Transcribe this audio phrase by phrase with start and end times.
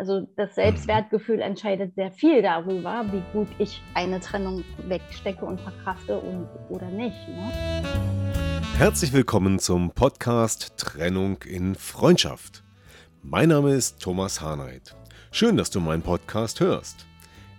[0.00, 6.20] Also das Selbstwertgefühl entscheidet sehr viel darüber, wie gut ich eine Trennung wegstecke und verkrafte
[6.20, 7.16] und, oder nicht.
[7.26, 7.82] Ne?
[8.76, 12.62] Herzlich willkommen zum Podcast Trennung in Freundschaft.
[13.24, 14.94] Mein Name ist Thomas Harnight.
[15.32, 17.04] Schön, dass du meinen Podcast hörst.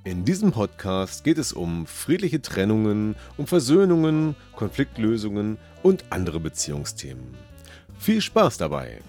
[0.06, 7.36] In diesem Podcast geht es um friedliche Trennungen, um Versöhnungen, Konfliktlösungen und andere Beziehungsthemen.
[7.98, 9.02] Viel Spaß dabei!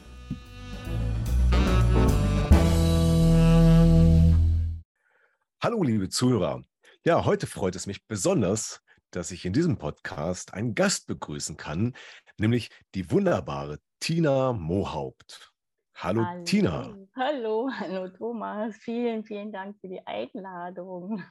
[5.63, 6.63] Hallo, liebe Zuhörer.
[7.05, 11.95] Ja, heute freut es mich besonders, dass ich in diesem Podcast einen Gast begrüßen kann,
[12.39, 15.53] nämlich die wunderbare Tina Mohaupt.
[15.97, 16.97] Hallo, hallo, Tina.
[17.15, 18.75] Hallo, hallo Thomas.
[18.77, 21.23] Vielen, vielen Dank für die Einladung.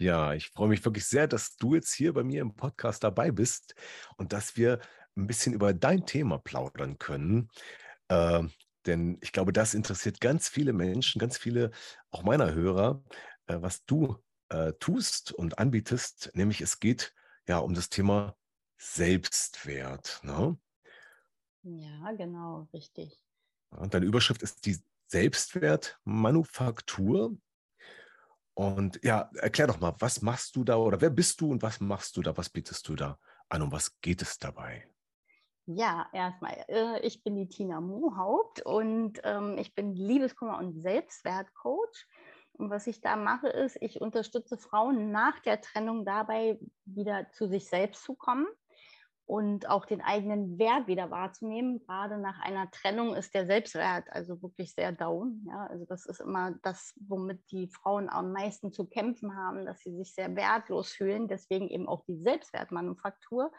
[0.00, 3.30] Ja, ich freue mich wirklich sehr, dass du jetzt hier bei mir im Podcast dabei
[3.30, 3.74] bist
[4.16, 4.80] und dass wir
[5.14, 7.48] ein bisschen über dein Thema plaudern können.
[8.08, 8.42] Äh,
[8.86, 11.70] denn ich glaube, das interessiert ganz viele Menschen, ganz viele
[12.10, 13.02] auch meiner Hörer,
[13.46, 14.16] äh, was du
[14.48, 16.30] äh, tust und anbietest.
[16.34, 17.14] Nämlich es geht
[17.46, 18.36] ja um das Thema
[18.78, 20.20] Selbstwert.
[20.22, 20.56] Ne?
[21.62, 23.20] Ja, genau, richtig.
[23.70, 27.36] Und deine Überschrift ist die Selbstwertmanufaktur.
[28.54, 31.80] Und ja, erklär doch mal, was machst du da oder wer bist du und was
[31.80, 34.89] machst du da, was bietest du da an, um was geht es dabei?
[35.76, 42.06] Ja, erstmal, äh, ich bin die Tina Mohaupt und ähm, ich bin Liebeskummer- und Selbstwertcoach.
[42.54, 47.46] Und was ich da mache, ist, ich unterstütze Frauen nach der Trennung dabei, wieder zu
[47.46, 48.46] sich selbst zu kommen
[49.26, 51.78] und auch den eigenen Wert wieder wahrzunehmen.
[51.86, 55.46] Gerade nach einer Trennung ist der Selbstwert also wirklich sehr down.
[55.48, 59.80] Ja, also das ist immer das, womit die Frauen am meisten zu kämpfen haben, dass
[59.82, 61.28] sie sich sehr wertlos fühlen.
[61.28, 63.52] Deswegen eben auch die Selbstwertmanufaktur.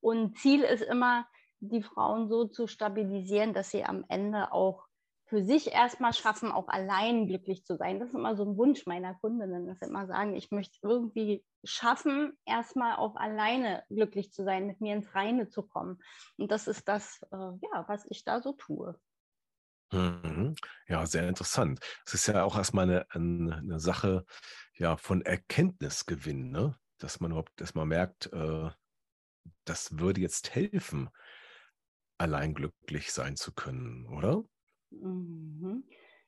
[0.00, 1.26] Und Ziel ist immer,
[1.60, 4.86] die Frauen so zu stabilisieren, dass sie am Ende auch
[5.26, 8.00] für sich erstmal schaffen, auch allein glücklich zu sein.
[8.00, 11.44] Das ist immer so ein Wunsch meiner Kundinnen, dass sie immer sagen, ich möchte irgendwie
[11.62, 16.02] schaffen, erstmal auch alleine glücklich zu sein, mit mir ins Reine zu kommen.
[16.36, 18.98] Und das ist das, äh, ja, was ich da so tue.
[19.92, 20.56] Mhm.
[20.88, 21.78] Ja, sehr interessant.
[22.06, 24.24] Es ist ja auch erstmal eine, eine Sache
[24.74, 26.76] ja, von Erkenntnisgewinn, ne?
[26.98, 28.70] dass man überhaupt erstmal merkt, äh,
[29.64, 31.10] das würde jetzt helfen,
[32.20, 34.44] allein glücklich sein zu können, oder?
[34.90, 35.84] Mhm.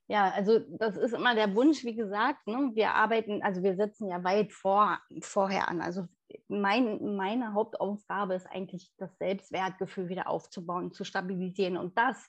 [0.08, 2.70] Ja, also das ist immer der Wunsch, wie gesagt, ne?
[2.75, 5.81] wir arbeiten, also wir setzen ja weit vor, vorher an.
[5.81, 6.06] Also
[6.48, 11.76] mein, meine Hauptaufgabe ist eigentlich, das Selbstwertgefühl wieder aufzubauen, zu stabilisieren.
[11.76, 12.28] Und das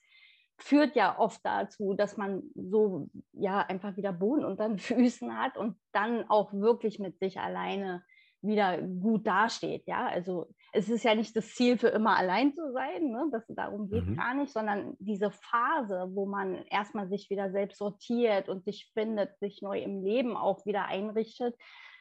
[0.57, 5.57] führt ja oft dazu, dass man so ja einfach wieder Boden unter den Füßen hat
[5.57, 8.03] und dann auch wirklich mit sich alleine
[8.43, 9.87] wieder gut dasteht.
[9.87, 13.29] Ja, also es ist ja nicht das Ziel, für immer allein zu sein, ne?
[13.31, 14.17] das, darum geht es mhm.
[14.17, 19.37] gar nicht, sondern diese Phase, wo man erstmal sich wieder selbst sortiert und sich findet,
[19.39, 21.55] sich neu im Leben auch wieder einrichtet,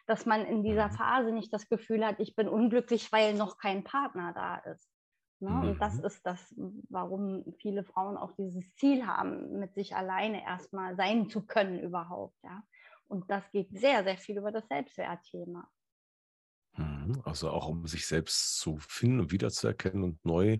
[0.06, 0.92] dass man in dieser mhm.
[0.92, 4.90] Phase nicht das Gefühl hat, ich bin unglücklich, weil noch kein Partner da ist.
[5.40, 5.50] Ne?
[5.50, 5.62] Mhm.
[5.62, 6.04] Und das mhm.
[6.04, 6.54] ist das,
[6.88, 12.36] warum viele Frauen auch dieses Ziel haben, mit sich alleine erstmal sein zu können überhaupt.
[12.42, 12.62] Ja?
[13.06, 15.68] Und das geht sehr, sehr viel über das Selbstwertthema.
[17.16, 17.22] Mhm.
[17.24, 20.58] Also auch um sich selbst zu finden und wiederzuerkennen und neu,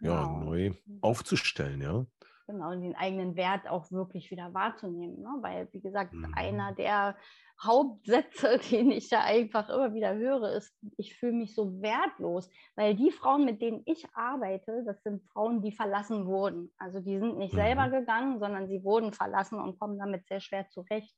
[0.00, 0.44] ja, Genau.
[0.44, 0.98] neu mhm.
[1.02, 2.06] aufzustellen, ja.
[2.46, 5.20] Genau, und den eigenen Wert auch wirklich wieder wahrzunehmen.
[5.20, 5.28] Ne?
[5.40, 6.76] Weil, wie gesagt, einer Mhm.
[6.76, 7.16] der
[7.62, 12.48] Hauptsätze, den ich da einfach immer wieder höre, ist, ich fühle mich so wertlos.
[12.74, 16.72] Weil die Frauen, mit denen ich arbeite, das sind Frauen, die verlassen wurden.
[16.78, 17.92] Also die sind nicht selber Mhm.
[17.92, 21.14] gegangen, sondern sie wurden verlassen und kommen damit sehr schwer zurecht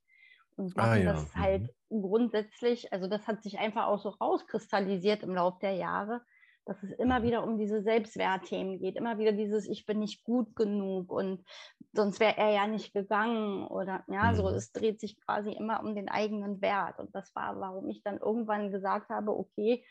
[0.56, 1.06] und Ah machen ja.
[1.06, 1.70] das halt Mhm.
[1.90, 6.22] grundsätzlich, also das hat sich einfach auch so rauskristallisiert im Laufe der Jahre,
[6.64, 7.24] dass es immer Mhm.
[7.24, 11.44] wieder um diese Selbstwertthemen geht, immer wieder dieses Ich bin nicht gut genug und
[11.92, 14.48] sonst wäre er ja nicht gegangen oder ja, so Mhm.
[14.48, 18.18] es dreht sich quasi immer um den eigenen Wert und das war, warum ich dann
[18.18, 19.84] irgendwann gesagt habe, okay,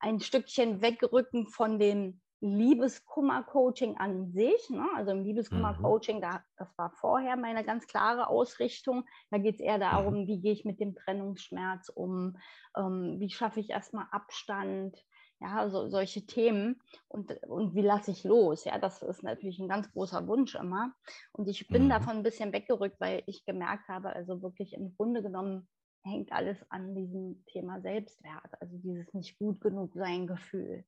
[0.00, 4.70] ein Stückchen wegrücken von dem Liebeskummer-Coaching an sich.
[4.70, 4.86] Ne?
[4.96, 9.04] Also im Liebeskummer-Coaching, da, das war vorher meine ganz klare Ausrichtung.
[9.30, 10.26] Da geht es eher darum, mhm.
[10.26, 12.36] wie gehe ich mit dem Trennungsschmerz um,
[12.76, 14.96] ähm, wie schaffe ich erstmal Abstand,
[15.40, 18.64] ja, so, solche Themen und, und wie lasse ich los?
[18.64, 20.92] Ja, das ist natürlich ein ganz großer Wunsch immer.
[21.32, 21.90] Und ich bin mhm.
[21.90, 25.68] davon ein bisschen weggerückt, weil ich gemerkt habe, also wirklich im Grunde genommen
[26.04, 30.84] hängt alles an diesem Thema Selbstwert, also dieses nicht gut genug sein Gefühl.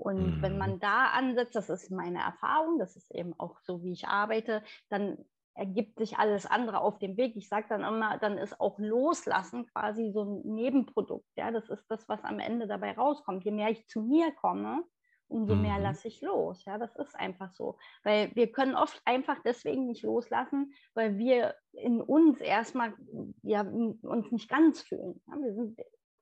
[0.00, 0.42] Und mhm.
[0.42, 4.08] wenn man da ansetzt, das ist meine Erfahrung, das ist eben auch so, wie ich
[4.08, 5.18] arbeite, dann
[5.54, 7.36] ergibt sich alles andere auf dem Weg.
[7.36, 11.28] Ich sage dann immer, dann ist auch Loslassen quasi so ein Nebenprodukt.
[11.36, 13.44] Ja, das ist das, was am Ende dabei rauskommt.
[13.44, 14.84] Je mehr ich zu mir komme,
[15.28, 15.82] umso mehr mhm.
[15.82, 16.64] lasse ich los.
[16.64, 17.76] Ja, das ist einfach so.
[18.04, 22.94] Weil wir können oft einfach deswegen nicht loslassen, weil wir in uns erstmal
[23.42, 25.20] ja, uns nicht ganz fühlen.
[25.26, 25.78] Ja, wir sind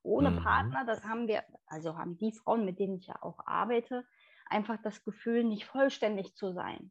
[0.08, 0.42] ohne mhm.
[0.42, 4.04] Partner, das haben wir, also haben die Frauen, mit denen ich ja auch arbeite,
[4.46, 6.90] einfach das Gefühl, nicht vollständig zu sein.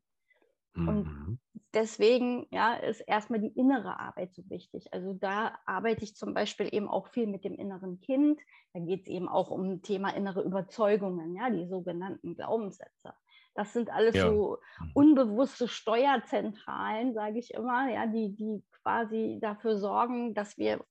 [0.77, 1.39] Und mhm.
[1.73, 4.93] deswegen ja, ist erstmal die innere Arbeit so wichtig.
[4.93, 8.39] Also da arbeite ich zum Beispiel eben auch viel mit dem inneren Kind.
[8.73, 13.13] Da geht es eben auch um Thema innere Überzeugungen, ja, die sogenannten Glaubenssätze.
[13.55, 14.29] Das sind alles ja.
[14.29, 14.91] so mhm.
[14.93, 20.85] unbewusste Steuerzentralen, sage ich immer, ja, die, die quasi dafür sorgen, dass wir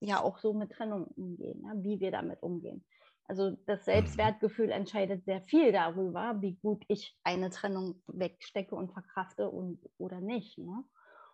[0.00, 2.84] ja auch so mit Trennung umgehen, ja, wie wir damit umgehen.
[3.28, 3.84] Also das mhm.
[3.84, 10.20] Selbstwertgefühl entscheidet sehr viel darüber, wie gut ich eine Trennung wegstecke und verkrafte und oder
[10.20, 10.58] nicht.
[10.58, 10.84] Ne?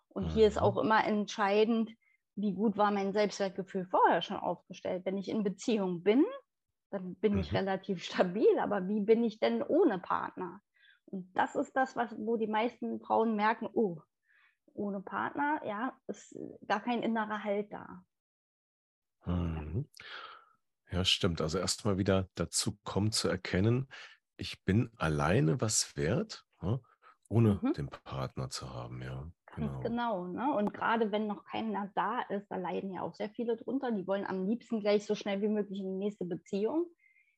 [0.09, 0.83] Und hier ist auch mhm.
[0.83, 1.91] immer entscheidend,
[2.37, 5.05] wie gut war mein Selbstwertgefühl vorher schon aufgestellt.
[5.05, 6.25] Wenn ich in Beziehung bin,
[6.91, 7.59] dann bin ich mhm.
[7.59, 10.61] relativ stabil, aber wie bin ich denn ohne Partner?
[11.07, 14.01] Und das ist das, was, wo die meisten Frauen merken, oh,
[14.73, 18.03] ohne Partner, ja, ist gar kein innerer Halt da.
[19.27, 19.87] Mhm.
[20.91, 21.41] Ja, stimmt.
[21.41, 23.89] Also erstmal wieder dazu kommen zu erkennen,
[24.37, 26.81] ich bin alleine was wert, ne,
[27.29, 27.75] ohne Mhm.
[27.77, 29.81] den Partner zu haben, ja, Ganz genau.
[29.81, 30.53] genau, ne?
[30.55, 33.93] Und gerade wenn noch keiner da ist, da leiden ja auch sehr viele drunter.
[33.93, 36.87] Die wollen am liebsten gleich so schnell wie möglich in die nächste Beziehung.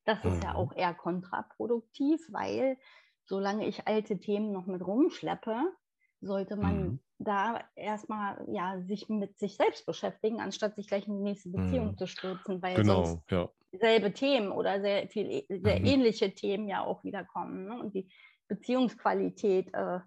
[0.05, 0.55] Das ist ja mhm.
[0.55, 2.79] auch eher kontraproduktiv, weil
[3.25, 5.73] solange ich alte Themen noch mit rumschleppe,
[6.27, 6.99] sollte man Mhm.
[7.19, 11.97] da erstmal ja, sich mit sich selbst beschäftigen, anstatt sich gleich in die nächste Beziehung
[11.97, 11.99] Mhm.
[11.99, 13.51] zu stürzen, weil Genau, sonst ja.
[13.73, 15.87] selbe Themen oder sehr viel e, sehr Mhm.
[15.87, 17.79] ähnliche Themen ja auch wieder kommen, ne?
[17.81, 18.13] Und die
[18.49, 20.01] Beziehungsqualität äh,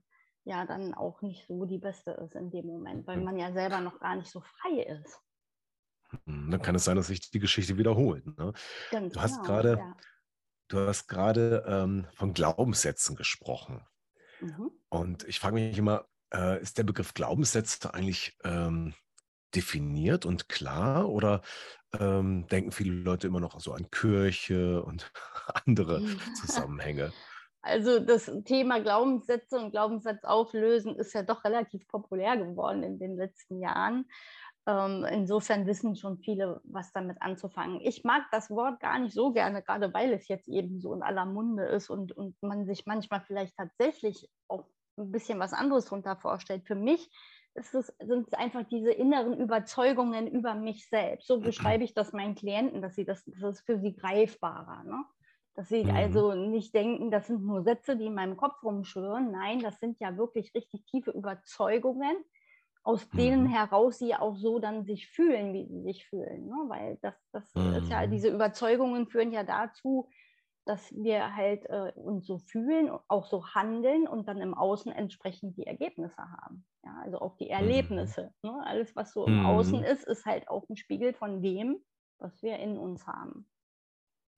[0.46, 3.82] ja dann auch nicht so die beste ist in dem Moment, weil man ja selber
[3.82, 5.20] noch gar nicht so frei ist.
[6.26, 8.54] Mhm, dann kann es sein, dass sich die Geschichte wiederholt, ne?
[8.92, 9.96] Ganz Du hast genau, gerade ja.
[10.70, 13.86] du hast gerade ähm, von Glaubenssätzen gesprochen.
[14.42, 14.72] Mhm.
[14.90, 18.94] Und ich frage mich immer, äh, ist der Begriff Glaubenssätze eigentlich ähm,
[19.56, 21.42] definiert und klar oder
[22.00, 25.12] ähm, denken viele Leute immer noch so an Kirche und
[25.66, 26.04] andere
[26.40, 27.12] Zusammenhänge?
[27.62, 33.18] Also das Thema Glaubenssätze und Glaubenssatz auflösen ist ja doch relativ populär geworden in den
[33.18, 34.10] letzten Jahren.
[34.70, 37.82] Ähm, insofern wissen schon viele, was damit anzufangen.
[37.82, 41.02] Ich mag das Wort gar nicht so gerne, gerade weil es jetzt eben so in
[41.02, 44.66] aller Munde ist und, und man sich manchmal vielleicht tatsächlich auch
[44.98, 46.68] ein bisschen was anderes darunter vorstellt.
[46.68, 47.10] Für mich
[47.56, 51.26] ist es, sind es einfach diese inneren Überzeugungen über mich selbst.
[51.26, 54.84] So beschreibe ich das meinen Klienten, dass sie das, das ist für sie greifbarer.
[54.84, 55.04] Ne?
[55.56, 55.96] Dass sie mhm.
[55.96, 59.32] also nicht denken, das sind nur Sätze, die in meinem Kopf rumschwirren.
[59.32, 62.18] Nein, das sind ja wirklich richtig tiefe Überzeugungen,
[62.90, 63.50] aus denen mhm.
[63.50, 66.48] heraus sie auch so dann sich fühlen, wie sie sich fühlen.
[66.48, 66.56] Ne?
[66.70, 67.74] Weil das, das mhm.
[67.76, 68.10] ist ja, mhm.
[68.10, 70.10] diese Überzeugungen führen ja dazu,
[70.66, 75.56] dass wir halt äh, uns so fühlen, auch so handeln und dann im Außen entsprechend
[75.58, 76.66] die Ergebnisse haben.
[76.84, 77.52] Ja, also auch die mhm.
[77.52, 78.34] Erlebnisse.
[78.42, 78.50] Mhm.
[78.50, 78.64] Ne?
[78.66, 79.86] Alles, was so im Außen mhm.
[79.86, 81.78] ist, ist halt auch ein Spiegel von dem,
[82.18, 83.48] was wir in uns haben.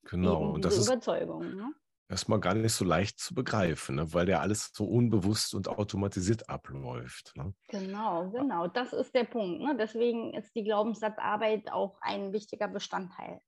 [0.04, 1.56] Genau, Eben und das ist Überzeugung.
[1.56, 1.72] Ne?
[2.12, 4.12] Erstmal gar nicht so leicht zu begreifen, ne?
[4.12, 7.32] weil der alles so unbewusst und automatisiert abläuft.
[7.36, 7.54] Ne?
[7.68, 8.68] Genau, genau.
[8.68, 9.62] Das ist der Punkt.
[9.62, 9.76] Ne?
[9.78, 13.40] Deswegen ist die Glaubenssatzarbeit auch ein wichtiger Bestandteil.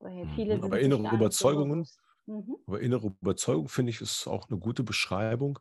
[0.00, 0.64] Weil viele mhm.
[0.64, 1.86] Aber innere Überzeugungen,
[2.26, 2.56] mhm.
[2.66, 5.60] aber innere Überzeugung finde ich ist auch eine gute Beschreibung,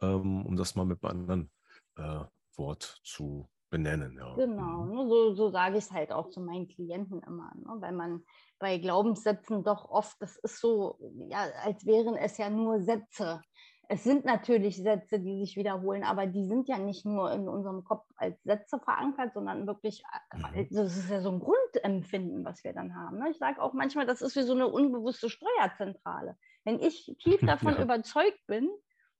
[0.00, 1.50] ähm, um das mal mit einem anderen
[1.96, 2.24] äh,
[2.56, 4.18] Wort zu benennen.
[4.18, 4.34] Ja.
[4.34, 4.94] Genau, mhm.
[4.94, 5.08] ne?
[5.08, 7.76] so, so sage ich es halt auch zu meinen Klienten immer, ne?
[7.78, 8.24] weil man
[8.58, 10.98] bei Glaubenssätzen doch oft, das ist so,
[11.28, 13.40] ja, als wären es ja nur Sätze.
[13.88, 17.82] Es sind natürlich Sätze, die sich wiederholen, aber die sind ja nicht nur in unserem
[17.82, 20.68] Kopf als Sätze verankert, sondern wirklich, mhm.
[20.70, 23.18] das ist ja so ein Grundempfinden, was wir dann haben.
[23.18, 23.30] Ne?
[23.30, 26.36] Ich sage auch manchmal, das ist wie so eine unbewusste Steuerzentrale.
[26.64, 27.82] Wenn ich tief davon ja.
[27.82, 28.70] überzeugt bin,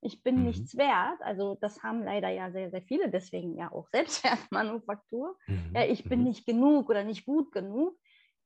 [0.02, 0.45] ich bin mhm.
[0.45, 5.73] nichts wert, also das haben leider ja sehr, sehr viele, deswegen ja auch Selbstwertmanufaktur, mhm.
[5.75, 6.26] ja, ich bin mhm.
[6.26, 7.97] nicht genug oder nicht gut genug,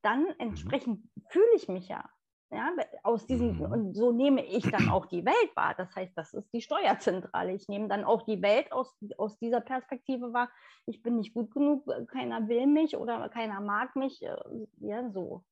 [0.01, 0.33] dann mhm.
[0.39, 2.07] entsprechend fühle ich mich ja.
[2.51, 2.71] Ja,
[3.01, 3.61] aus diesem, mhm.
[3.63, 5.73] und so nehme ich dann auch die Welt wahr.
[5.75, 7.51] Das heißt, das ist die Steuerzentrale.
[7.53, 10.49] Ich nehme dann auch die Welt aus, aus dieser Perspektive wahr.
[10.85, 14.21] Ich bin nicht gut genug, keiner will mich oder keiner mag mich.
[14.21, 14.37] Äh,
[14.79, 15.43] ja, so.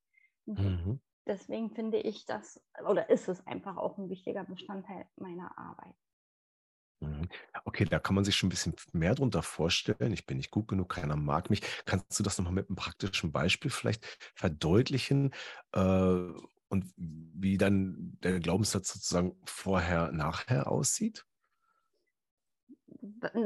[0.46, 1.02] Mhm.
[1.26, 5.96] Deswegen finde ich das, oder ist es einfach auch ein wichtiger Bestandteil meiner Arbeit.
[7.00, 7.28] Mhm.
[7.66, 10.14] Okay, da kann man sich schon ein bisschen mehr drunter vorstellen.
[10.14, 11.62] Ich bin nicht gut genug, keiner mag mich.
[11.86, 15.32] Kannst du das noch mal mit einem praktischen Beispiel vielleicht verdeutlichen,
[15.74, 16.32] äh,
[16.70, 21.24] und wie dann der Glaubenssatz sozusagen vorher, nachher aussieht?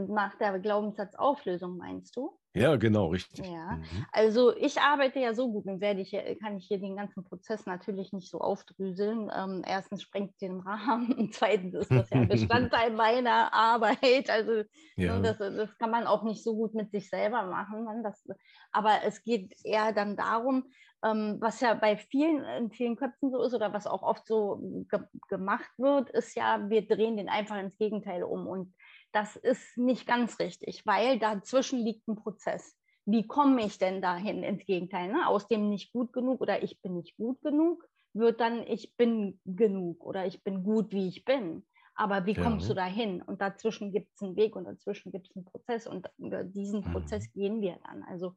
[0.07, 2.39] nach der Glaubenssatzauflösung meinst du?
[2.61, 3.45] Ja, genau, richtig.
[3.45, 4.05] Ja, mhm.
[4.11, 6.11] also ich arbeite ja so gut und werde ich,
[6.41, 9.31] kann ich hier den ganzen Prozess natürlich nicht so aufdrüseln.
[9.35, 14.29] Ähm, erstens sprengt es den Rahmen und zweitens ist das ja Bestandteil meiner Arbeit.
[14.29, 15.19] Also ne, ja.
[15.19, 17.85] das, das, kann man auch nicht so gut mit sich selber machen.
[17.85, 18.01] Ne?
[18.03, 18.27] Das,
[18.71, 20.65] aber es geht eher dann darum,
[21.03, 24.85] ähm, was ja bei vielen, in vielen Köpfen so ist oder was auch oft so
[24.89, 24.99] ge
[25.29, 28.73] gemacht wird, ist ja, wir drehen den einfach ins Gegenteil um und
[29.11, 32.77] das ist nicht ganz richtig, weil dazwischen liegt ein Prozess.
[33.05, 35.11] Wie komme ich denn dahin ins Gegenteil?
[35.11, 35.27] Ne?
[35.27, 37.87] Aus dem nicht gut genug oder ich bin nicht gut genug
[38.17, 41.65] wird dann ich bin genug oder ich bin gut, wie ich bin.
[41.95, 42.73] Aber wie kommst ja.
[42.73, 43.21] du dahin?
[43.23, 46.91] Und dazwischen gibt es einen Weg und dazwischen gibt es einen Prozess und diesen mhm.
[46.91, 48.03] Prozess gehen wir dann.
[48.03, 48.35] Also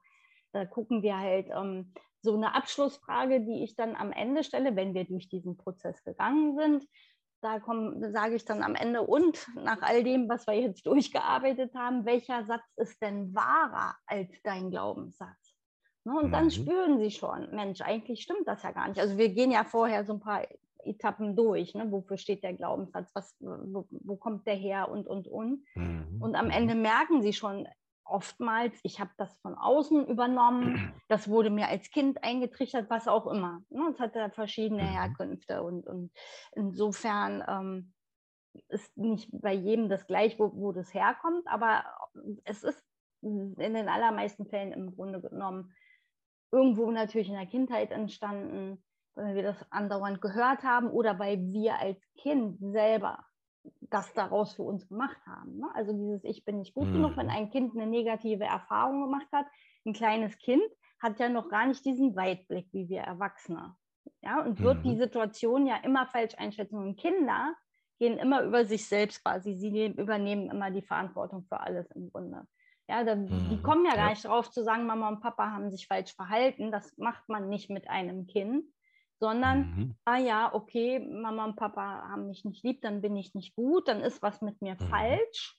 [0.52, 4.94] da gucken wir halt ähm, so eine Abschlussfrage, die ich dann am Ende stelle, wenn
[4.94, 6.86] wir durch diesen Prozess gegangen sind
[7.40, 7.60] da
[8.12, 12.44] sage ich dann am Ende und nach all dem, was wir jetzt durchgearbeitet haben, welcher
[12.44, 15.54] Satz ist denn wahrer als dein Glaubenssatz?
[16.04, 16.32] Ne, und mhm.
[16.32, 19.00] dann spüren sie schon, Mensch, eigentlich stimmt das ja gar nicht.
[19.00, 20.46] Also wir gehen ja vorher so ein paar
[20.84, 21.74] Etappen durch.
[21.74, 21.90] Ne?
[21.90, 23.10] Wofür steht der Glaubenssatz?
[23.14, 24.90] Was, wo, wo kommt der her?
[24.90, 25.62] Und, und, und.
[25.74, 26.20] Mhm.
[26.20, 26.52] Und am mhm.
[26.52, 27.66] Ende merken sie schon,
[28.10, 33.26] oftmals, ich habe das von außen übernommen, das wurde mir als Kind eingetrichtert, was auch
[33.26, 33.62] immer.
[33.70, 33.88] Ne?
[33.92, 34.88] Es hat ja verschiedene mhm.
[34.88, 36.10] Herkünfte und, und
[36.52, 37.92] insofern ähm,
[38.68, 41.84] ist nicht bei jedem das gleich, wo, wo das herkommt, aber
[42.44, 42.82] es ist
[43.22, 45.74] in den allermeisten Fällen im Grunde genommen
[46.52, 48.82] irgendwo natürlich in der Kindheit entstanden,
[49.14, 53.24] weil wir das andauernd gehört haben oder weil wir als Kind selber
[53.80, 55.58] das daraus für uns gemacht haben.
[55.58, 55.68] Ne?
[55.74, 56.94] Also dieses Ich bin nicht gut mhm.
[56.94, 57.32] genug, wenn mhm.
[57.32, 59.46] ein Kind eine negative Erfahrung gemacht hat.
[59.84, 60.62] Ein kleines Kind
[61.00, 63.74] hat ja noch gar nicht diesen Weitblick wie wir Erwachsene.
[64.22, 64.90] Ja, und wird mhm.
[64.90, 66.76] die Situation ja immer falsch einschätzen.
[66.76, 67.54] Und Kinder
[67.98, 69.54] gehen immer über sich selbst quasi.
[69.54, 72.46] Sie übernehmen immer die Verantwortung für alles im Grunde.
[72.88, 73.48] Ja, da, mhm.
[73.50, 76.72] die kommen ja gar nicht drauf zu sagen, Mama und Papa haben sich falsch verhalten.
[76.72, 78.64] Das macht man nicht mit einem Kind,
[79.20, 79.94] sondern, mhm.
[80.06, 83.86] ah ja, okay, Mama und Papa haben mich nicht lieb, dann bin ich nicht gut,
[83.86, 84.88] dann ist was mit mir mhm.
[84.88, 85.58] falsch.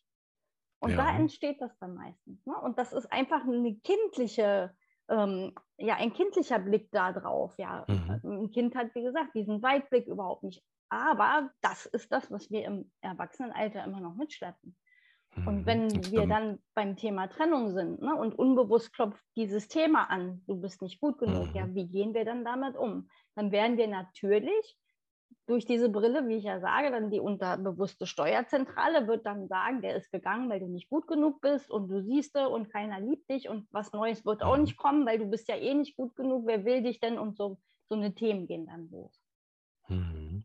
[0.80, 0.98] Und ja.
[0.98, 2.44] da entsteht das dann meistens.
[2.46, 2.60] Ne?
[2.60, 4.76] Und das ist einfach eine kindliche,
[5.10, 7.54] ähm, ja, ein kindlicher Blick da drauf.
[7.60, 7.86] Ja.
[7.88, 8.20] Mhm.
[8.24, 10.64] Ein Kind hat, wie gesagt, diesen Weitblick überhaupt nicht.
[10.90, 14.76] Aber das ist das, was wir im Erwachsenenalter immer noch mitschleppen.
[15.36, 15.66] Und mhm.
[15.66, 20.60] wenn wir dann beim Thema Trennung sind ne, und unbewusst klopft dieses Thema an, du
[20.60, 21.56] bist nicht gut genug, mhm.
[21.56, 23.10] ja, wie gehen wir dann damit um?
[23.36, 24.78] Dann werden wir natürlich
[25.48, 29.96] durch diese Brille, wie ich ja sage, dann die unterbewusste Steuerzentrale wird dann sagen, der
[29.96, 33.48] ist gegangen, weil du nicht gut genug bist und du siehst und keiner liebt dich
[33.50, 34.64] und was Neues wird auch mhm.
[34.64, 37.38] nicht kommen, weil du bist ja eh nicht gut genug, wer will dich denn und
[37.38, 37.58] so,
[37.90, 39.22] so eine Themen gehen dann los.
[39.88, 40.44] Mhm.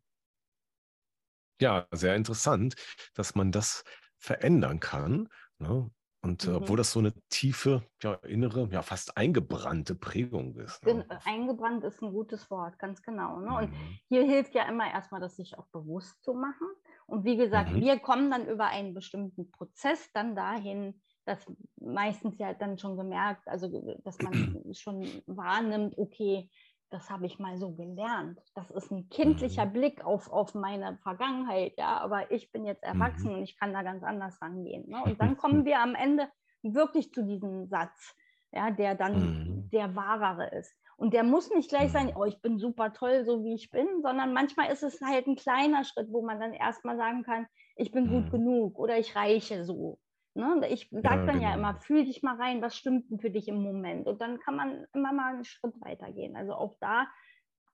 [1.61, 2.77] Ja, sehr interessant,
[3.15, 3.83] dass man das
[4.19, 5.29] verändern kann.
[5.59, 5.91] Ne?
[6.23, 6.57] Und äh, mhm.
[6.57, 10.85] obwohl das so eine tiefe, ja, innere, ja, fast eingebrannte Prägung ist.
[10.85, 11.07] Ne?
[11.25, 13.39] Eingebrannt ist ein gutes Wort, ganz genau.
[13.39, 13.47] Ne?
[13.47, 13.57] Mhm.
[13.57, 13.73] Und
[14.09, 16.67] hier hilft ja immer erstmal, das sich auch bewusst zu machen.
[17.07, 17.81] Und wie gesagt, mhm.
[17.81, 21.45] wir kommen dann über einen bestimmten Prozess dann dahin, dass
[21.81, 23.69] meistens ja dann schon gemerkt, also
[24.05, 26.49] dass man schon wahrnimmt, okay,
[26.91, 28.41] das habe ich mal so gelernt.
[28.55, 29.73] Das ist ein kindlicher mhm.
[29.73, 33.39] Blick auf, auf meine Vergangenheit, ja, aber ich bin jetzt erwachsen mhm.
[33.39, 34.89] und ich kann da ganz anders rangehen.
[34.89, 35.03] Ne?
[35.05, 36.29] Und dann kommen wir am Ende
[36.63, 38.15] wirklich zu diesem Satz,
[38.53, 39.71] ja, der dann mhm.
[39.71, 40.75] der wahrere ist.
[40.97, 42.17] Und der muss nicht gleich sein, mhm.
[42.17, 45.37] oh, ich bin super toll, so wie ich bin, sondern manchmal ist es halt ein
[45.37, 48.31] kleiner Schritt, wo man dann erstmal sagen kann, ich bin gut mhm.
[48.31, 49.99] genug oder ich reiche so.
[50.37, 50.69] Ne?
[50.69, 51.43] Ich sage ja, dann genau.
[51.43, 54.07] ja immer, fühl dich mal rein, was stimmt denn für dich im Moment?
[54.07, 56.37] Und dann kann man immer mal einen Schritt weitergehen.
[56.37, 57.07] Also auch da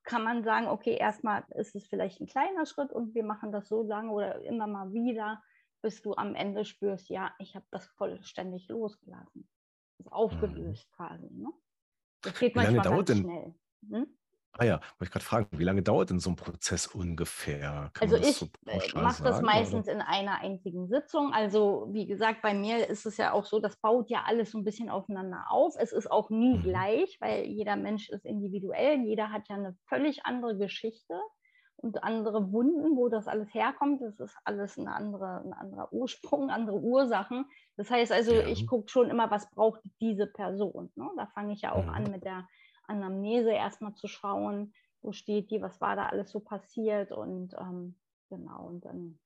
[0.05, 3.69] kann man sagen, okay, erstmal ist es vielleicht ein kleiner Schritt und wir machen das
[3.69, 5.43] so lange oder immer mal wieder,
[5.83, 9.49] bis du am Ende spürst, ja, ich habe das vollständig losgelassen.
[9.99, 10.97] Das ist aufgelöst mhm.
[10.97, 11.31] quasi.
[11.31, 11.49] Ne?
[12.23, 13.55] Das geht Wie manchmal dauert denn, schnell.
[13.91, 14.19] Hm?
[14.59, 17.91] Ah ja, wollte ich gerade fragen, wie lange dauert denn so ein Prozess ungefähr?
[17.95, 19.95] Kann also ich so äh, mache das meistens oder?
[19.95, 21.33] in einer einzigen Sitzung.
[21.33, 24.59] Also wie gesagt, bei mir ist es ja auch so, das baut ja alles so
[24.59, 25.75] ein bisschen aufeinander auf.
[25.79, 26.63] Es ist auch nie mhm.
[26.63, 29.01] gleich, weil jeder Mensch ist individuell.
[29.01, 31.15] Jeder hat ja eine völlig andere Geschichte
[31.77, 34.03] und andere Wunden, wo das alles herkommt.
[34.03, 37.47] Das ist alles eine andere, ein anderer Ursprung, andere Ursachen.
[37.79, 38.47] Das heißt also, ja.
[38.47, 40.93] ich gucke schon immer, was braucht diese Person.
[40.95, 41.09] Ne?
[41.17, 41.91] Da fange ich ja auch mhm.
[41.91, 42.47] an mit der
[42.87, 47.97] Anamnese erstmal zu schauen, wo steht die, was war da alles so passiert und ähm,
[48.29, 49.19] genau, und dann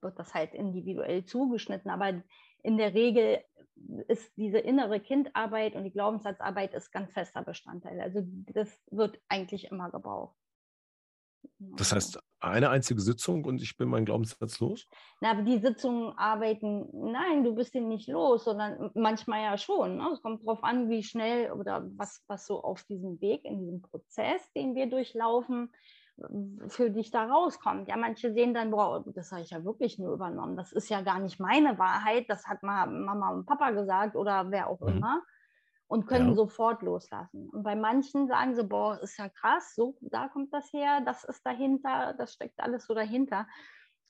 [0.00, 1.90] wird das halt individuell zugeschnitten.
[1.90, 2.22] Aber
[2.62, 3.42] in der Regel
[4.08, 8.00] ist diese innere Kindarbeit und die Glaubenssatzarbeit ist ganz fester Bestandteil.
[8.00, 10.36] Also das wird eigentlich immer gebraucht.
[11.58, 14.86] Das heißt, eine einzige Sitzung und ich bin mein Glaubenssatz los?
[15.20, 19.96] Na, aber die Sitzungen arbeiten, nein, du bist ihn nicht los, sondern manchmal ja schon.
[19.96, 20.10] Ne?
[20.12, 23.82] Es kommt darauf an, wie schnell oder was, was so auf diesem Weg, in diesem
[23.82, 25.70] Prozess, den wir durchlaufen,
[26.68, 27.88] für dich da rauskommt.
[27.88, 30.56] Ja, manche sehen dann, boah, das habe ich ja wirklich nur übernommen.
[30.56, 32.24] Das ist ja gar nicht meine Wahrheit.
[32.28, 34.88] Das hat mal Mama und Papa gesagt oder wer auch mhm.
[34.88, 35.22] immer
[35.88, 36.34] und können ja.
[36.34, 37.48] sofort loslassen.
[37.50, 41.24] Und bei manchen sagen sie, boah, ist ja krass, so, da kommt das her, das
[41.24, 43.46] ist dahinter, das steckt alles so dahinter.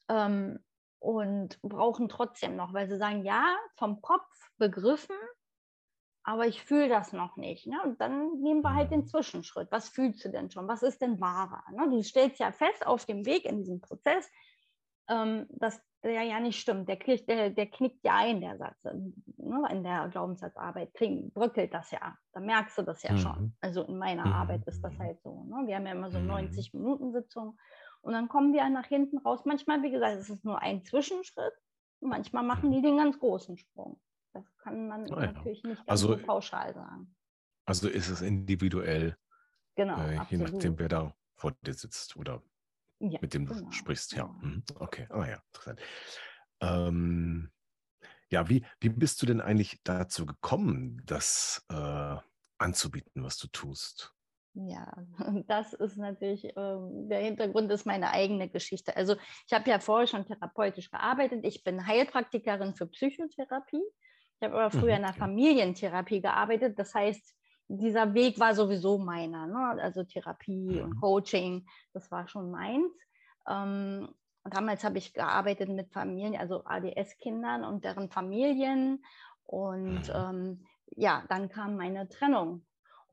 [0.08, 0.58] Ähm,
[0.98, 5.16] und brauchen trotzdem noch, weil sie sagen, ja, vom Kopf begriffen,
[6.24, 7.66] aber ich fühle das noch nicht.
[7.68, 7.80] Ne?
[7.84, 9.06] Und dann nehmen wir halt den mhm.
[9.06, 9.70] Zwischenschritt.
[9.70, 10.66] Was fühlst du denn schon?
[10.66, 11.62] Was ist denn wahrer?
[11.70, 11.88] Ne?
[11.88, 14.28] Du stellst ja fest auf dem Weg in diesem Prozess,
[15.08, 16.88] ähm, dass der ja nicht stimmt.
[16.88, 18.84] Der, kriegt, der, der knickt ja ein, der Satz.
[18.84, 19.68] Ne?
[19.70, 22.16] In der Glaubenssatzarbeit kling, bröckelt das ja.
[22.32, 23.18] Da merkst du das ja mhm.
[23.18, 23.56] schon.
[23.60, 24.32] Also in meiner mhm.
[24.32, 25.44] Arbeit ist das halt so.
[25.44, 25.66] Ne?
[25.66, 27.50] Wir haben ja immer so 90-Minuten-Sitzungen.
[27.50, 27.58] Mhm.
[28.02, 29.44] Und dann kommen wir nach hinten raus.
[29.44, 31.54] Manchmal, wie gesagt, ist es nur ein Zwischenschritt.
[32.00, 34.00] Manchmal machen die den ganz großen Sprung.
[34.32, 35.32] Das kann man ah, ja.
[35.32, 37.16] natürlich nicht ganz also, so pauschal sagen.
[37.64, 39.16] Also ist es individuell.
[39.74, 39.98] Genau.
[39.98, 42.42] Äh, je nachdem, wer da vor dir sitzt oder
[42.98, 43.70] ja, mit dem du genau.
[43.70, 44.12] sprichst.
[44.14, 44.38] Ja, genau.
[44.42, 44.64] mhm.
[44.76, 45.06] okay.
[45.10, 45.80] Ah ja, interessant.
[46.60, 47.50] Ähm,
[48.30, 52.16] ja, wie, wie bist du denn eigentlich dazu gekommen, das äh,
[52.58, 54.12] anzubieten, was du tust?
[54.54, 54.92] Ja,
[55.46, 58.96] das ist natürlich, äh, der Hintergrund ist meine eigene Geschichte.
[58.96, 61.44] Also ich habe ja vorher schon therapeutisch gearbeitet.
[61.44, 63.82] Ich bin Heilpraktikerin für Psychotherapie.
[64.38, 66.78] Ich habe aber früher mhm, in der Familientherapie gearbeitet.
[66.78, 67.35] Das heißt,
[67.68, 69.46] dieser Weg war sowieso meiner.
[69.46, 69.82] Ne?
[69.82, 71.00] Also Therapie und mhm.
[71.00, 72.92] Coaching, das war schon meins.
[73.48, 74.08] Ähm,
[74.44, 79.04] damals habe ich gearbeitet mit Familien, also ADS-Kindern und deren Familien.
[79.44, 80.14] Und mhm.
[80.14, 82.64] ähm, ja, dann kam meine Trennung.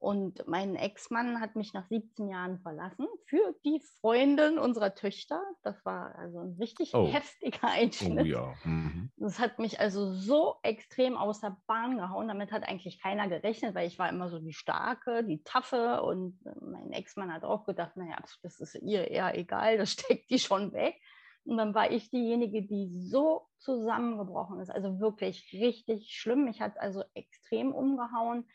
[0.04, 5.42] Und mein Ex-Mann hat mich nach 17 Jahren verlassen für die Freundin unserer Töchter.
[5.64, 7.08] Das war also ein richtig oh.
[7.08, 8.26] heftiger oh Einschnitt.
[8.26, 8.54] Oh, ja.
[8.66, 9.14] mhm.
[9.16, 12.28] Das hat mich also so extrem aus der Bahn gehauen.
[12.28, 16.02] Damit hat eigentlich keiner gerechnet, weil ich war immer so die Starke, die Taffe.
[16.02, 20.40] Und mein Ex-Mann hat auch gedacht, naja, das ist ihr eher egal, das steckt die
[20.40, 20.96] schon weg.
[21.46, 24.70] Und dann war ich diejenige, die so zusammengebrochen ist.
[24.70, 26.44] Also wirklich richtig schlimm.
[26.44, 28.46] Mich hat also extrem umgehauen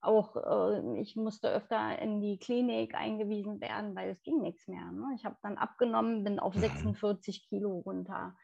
[0.00, 4.90] auch äh, ich musste öfter in die Klinik eingewiesen werden, weil es ging nichts mehr.
[4.92, 5.14] Ne?
[5.16, 7.48] Ich habe dann abgenommen, bin auf 46 mhm.
[7.48, 8.36] Kilo runter.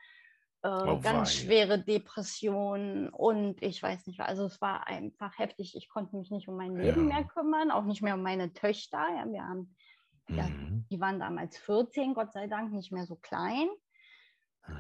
[0.63, 1.45] Äh, oh, ganz wei.
[1.45, 5.77] schwere Depression und ich weiß nicht, also es war einfach heftig.
[5.77, 7.17] Ich konnte mich nicht um mein Leben ja.
[7.17, 9.05] mehr kümmern, auch nicht mehr um meine Töchter.
[9.17, 9.75] Ja, wir haben,
[10.29, 10.37] mhm.
[10.37, 10.49] ja,
[10.91, 13.69] die waren damals 14, Gott sei Dank, nicht mehr so klein.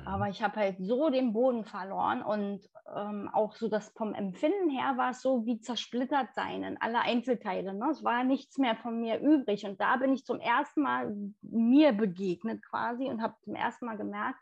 [0.05, 0.31] Aber mhm.
[0.31, 2.61] ich habe halt so den Boden verloren und
[2.95, 7.01] ähm, auch so das vom Empfinden her war es so wie zersplittert sein in alle
[7.01, 7.75] Einzelteile.
[7.75, 7.88] Ne?
[7.90, 9.64] Es war nichts mehr von mir übrig.
[9.64, 13.97] Und da bin ich zum ersten Mal mir begegnet quasi und habe zum ersten Mal
[13.97, 14.38] gemerkt,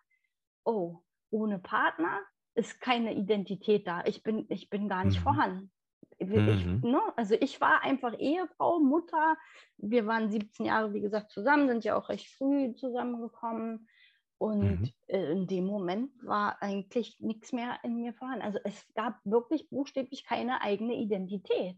[0.64, 0.98] oh,
[1.30, 2.20] ohne Partner
[2.54, 4.02] ist keine Identität da.
[4.04, 5.24] Ich bin, ich bin gar nicht mhm.
[5.24, 5.72] vorhanden.
[6.18, 6.80] Ich, mhm.
[6.82, 7.00] ne?
[7.16, 9.36] Also ich war einfach Ehefrau, Mutter.
[9.78, 13.88] Wir waren 17 Jahre, wie gesagt, zusammen, sind ja auch recht früh zusammengekommen.
[14.40, 14.90] Und mhm.
[15.06, 18.42] In dem Moment war eigentlich nichts mehr in mir vorhanden.
[18.42, 21.76] Also es gab wirklich buchstäblich keine eigene Identität.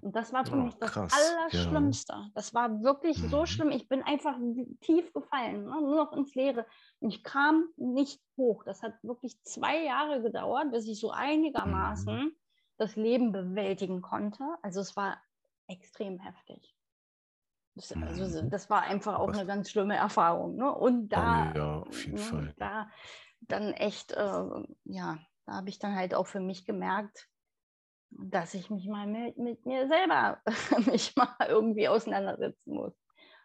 [0.00, 1.12] Und das war für oh, mich das krass.
[1.12, 2.12] Allerschlimmste.
[2.12, 2.28] Ja.
[2.34, 3.30] Das war wirklich mhm.
[3.30, 3.72] so schlimm.
[3.72, 4.36] Ich bin einfach
[4.80, 5.80] tief gefallen, ne?
[5.80, 6.66] nur noch ins Leere.
[7.00, 8.62] Und ich kam nicht hoch.
[8.62, 12.36] Das hat wirklich zwei Jahre gedauert, bis ich so einigermaßen mhm.
[12.76, 14.44] das Leben bewältigen konnte.
[14.62, 15.20] Also es war
[15.66, 16.73] extrem heftig.
[17.74, 18.50] Das, also, mhm.
[18.50, 19.38] das war einfach auch Was?
[19.38, 20.56] eine ganz schlimme Erfahrung.
[20.56, 20.72] Ne?
[20.72, 22.54] Und da, oh, ja, auf jeden ne, Fall.
[22.56, 22.88] da
[23.40, 24.44] dann echt, äh,
[24.84, 27.28] ja, da habe ich dann halt auch für mich gemerkt,
[28.10, 30.40] dass ich mich mal mit, mit mir selber
[30.86, 32.94] mich mal irgendwie auseinandersetzen muss.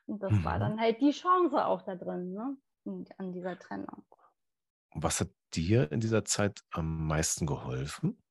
[0.06, 0.44] Und das mhm.
[0.44, 2.58] war dann halt die Chance auch da drin, ne?
[3.18, 4.06] an dieser Trennung.
[4.96, 8.22] Was hat dir in dieser Zeit am meisten geholfen?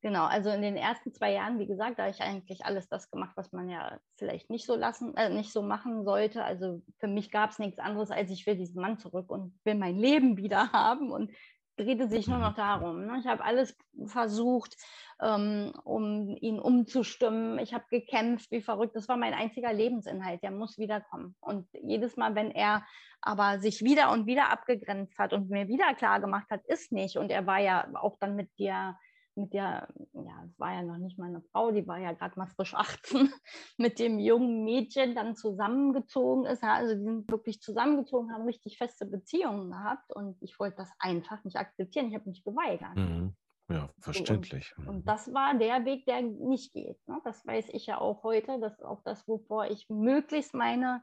[0.00, 3.10] Genau, also in den ersten zwei Jahren, wie gesagt, da habe ich eigentlich alles das
[3.10, 6.44] gemacht, was man ja vielleicht nicht so lassen, äh, nicht so machen sollte.
[6.44, 9.74] Also für mich gab es nichts anderes, als ich will diesen Mann zurück und will
[9.74, 11.32] mein Leben wieder haben und
[11.76, 13.06] drehte sich nur noch darum.
[13.06, 13.18] Ne?
[13.20, 14.76] Ich habe alles versucht,
[15.20, 17.58] ähm, um ihn umzustimmen.
[17.58, 18.94] Ich habe gekämpft, wie verrückt.
[18.94, 20.42] Das war mein einziger Lebensinhalt.
[20.44, 21.34] Der muss wiederkommen.
[21.40, 22.84] Und jedes Mal, wenn er
[23.20, 27.16] aber sich wieder und wieder abgegrenzt hat und mir wieder klar gemacht hat, ist nicht.
[27.16, 28.96] Und er war ja auch dann mit dir
[29.38, 32.38] mit der, ja, es war ja noch nicht mal eine Frau, die war ja gerade
[32.38, 32.74] mal frisch
[33.22, 33.32] 18,
[33.76, 36.62] mit dem jungen Mädchen dann zusammengezogen ist.
[36.62, 41.42] Also die sind wirklich zusammengezogen, haben richtig feste Beziehungen gehabt und ich wollte das einfach
[41.44, 42.08] nicht akzeptieren.
[42.08, 42.96] Ich habe mich geweigert.
[42.96, 43.34] Mhm.
[43.70, 44.74] Ja, verständlich.
[44.78, 45.04] Und, und, mhm.
[45.04, 46.98] das war der Weg, der nicht geht.
[47.06, 47.20] Ne?
[47.24, 48.58] Das weiß ich ja auch heute.
[48.60, 51.02] Das ist auch das, wovor ich möglichst meine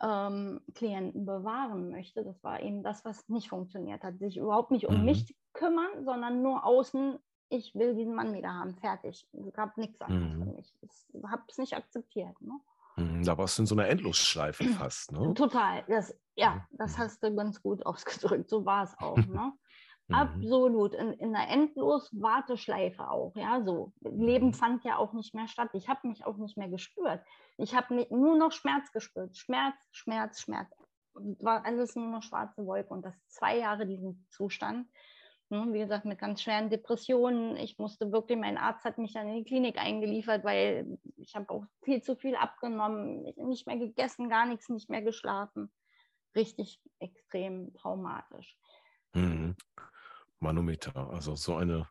[0.00, 2.24] ähm, Klienten bewahren möchte.
[2.24, 4.18] Das war eben das, was nicht funktioniert hat.
[4.18, 5.04] Sich überhaupt nicht um mhm.
[5.04, 7.18] mich kümmern, sondern nur außen,
[7.50, 9.26] ich will diesen Mann wieder haben, fertig.
[9.32, 10.44] Es gab nichts anderes mhm.
[10.44, 10.74] für mich.
[10.82, 12.40] Ich habe es nicht akzeptiert.
[12.40, 12.52] Ne?
[12.96, 15.34] Mhm, da warst du in so einer Endlosschleife fast, ne?
[15.34, 15.84] Total.
[15.88, 17.02] Das, ja, das mhm.
[17.02, 18.48] hast du ganz gut ausgedrückt.
[18.48, 19.16] So war es auch.
[19.16, 19.52] Ne?
[20.10, 20.16] Mhm.
[20.16, 23.92] Absolut, in, in einer endlos Warteschleife auch, ja, so.
[24.00, 24.54] Leben mhm.
[24.54, 25.70] fand ja auch nicht mehr statt.
[25.72, 27.22] Ich habe mich auch nicht mehr gespürt.
[27.58, 29.36] Ich habe nur noch Schmerz gespürt.
[29.36, 30.68] Schmerz, Schmerz, Schmerz.
[31.14, 34.88] War alles nur noch schwarze Wolke und das zwei Jahre diesen Zustand.
[35.52, 37.56] Ne, wie gesagt, mit ganz schweren Depressionen.
[37.56, 41.50] Ich musste wirklich, mein Arzt hat mich dann in die Klinik eingeliefert, weil ich habe
[41.50, 45.72] auch viel zu viel abgenommen, nicht mehr gegessen, gar nichts, nicht mehr geschlafen.
[46.36, 48.56] Richtig extrem traumatisch.
[49.12, 49.56] Mhm.
[50.38, 51.10] Manometer.
[51.10, 51.88] Also so eine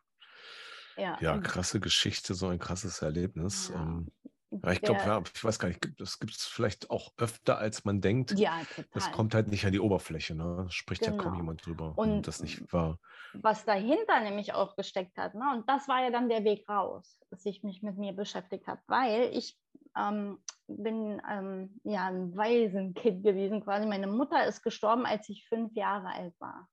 [0.96, 3.68] ja, ja krasse Geschichte, so ein krasses Erlebnis.
[3.68, 3.82] Ja.
[3.82, 4.10] Ähm,
[4.50, 7.84] ja, ich glaube, ja, ich weiß gar nicht, das gibt es vielleicht auch öfter, als
[7.84, 8.38] man denkt.
[8.38, 8.84] Ja, total.
[8.92, 10.64] Das kommt halt nicht an die Oberfläche, ne?
[10.64, 11.16] Da spricht genau.
[11.16, 11.42] ja kaum genau.
[11.44, 11.92] jemand drüber.
[11.96, 12.98] Und das nicht wahr.
[13.34, 15.44] Was dahinter nämlich auch gesteckt hat, ne?
[15.54, 18.80] und das war ja dann der Weg raus, dass ich mich mit mir beschäftigt habe,
[18.88, 19.56] weil ich
[19.96, 23.86] ähm, bin ähm, ja ein Waisenkind gewesen quasi.
[23.86, 26.68] Meine Mutter ist gestorben, als ich fünf Jahre alt war.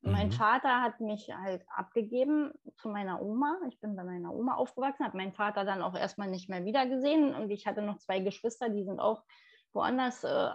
[0.00, 0.32] Mein mhm.
[0.32, 3.58] Vater hat mich halt abgegeben zu meiner Oma.
[3.68, 7.34] Ich bin bei meiner Oma aufgewachsen, habe meinen Vater dann auch erstmal nicht mehr wiedergesehen.
[7.34, 9.24] Und ich hatte noch zwei Geschwister, die sind auch
[9.72, 10.50] woanders äh,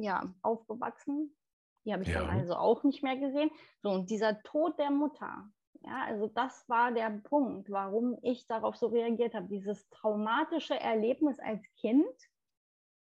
[0.00, 1.36] ja, aufgewachsen.
[1.84, 2.20] Die habe ich ja.
[2.20, 3.50] dann also auch nicht mehr gesehen.
[3.82, 5.46] So, und dieser Tod der Mutter,
[5.82, 9.46] ja, also das war der Punkt, warum ich darauf so reagiert habe.
[9.46, 12.06] Dieses traumatische Erlebnis als Kind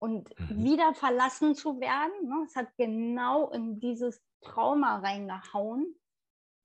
[0.01, 0.63] und mhm.
[0.63, 2.27] wieder verlassen zu werden.
[2.27, 5.95] Ne, es hat genau in dieses Trauma reingehauen.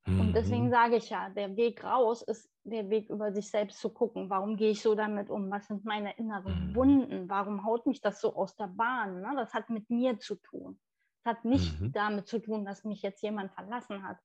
[0.07, 0.21] Mhm.
[0.21, 0.71] Und deswegen mhm.
[0.71, 4.31] sage ich ja, der Weg raus ist der Weg über sich selbst zu gucken.
[4.31, 5.51] Warum gehe ich so damit um?
[5.51, 6.75] Was sind meine inneren mhm.
[6.75, 7.29] Wunden?
[7.29, 9.21] Warum haut mich das so aus der Bahn?
[9.21, 9.33] Ne?
[9.37, 10.81] Das hat mit mir zu tun.
[11.23, 11.93] Das hat nicht mhm.
[11.93, 14.17] damit zu tun, dass mich jetzt jemand verlassen hat.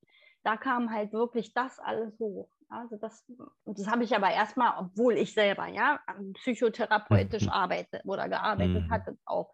[0.44, 2.48] Da kam halt wirklich das alles hoch.
[2.68, 3.24] Also das,
[3.66, 6.00] das habe ich aber erstmal, obwohl ich selber ja
[6.34, 7.50] psychotherapeutisch mhm.
[7.50, 8.90] arbeite oder gearbeitet mhm.
[8.90, 9.52] hatte, auch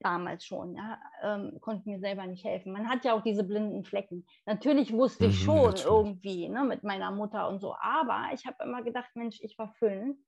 [0.00, 2.72] damals schon, ja, ähm, konnte mir selber nicht helfen.
[2.72, 4.26] Man hat ja auch diese blinden Flecken.
[4.44, 5.86] Natürlich wusste ich mhm, schon natürlich.
[5.86, 9.72] irgendwie ne, mit meiner Mutter und so, aber ich habe immer gedacht, Mensch, ich war
[9.78, 10.18] fünf.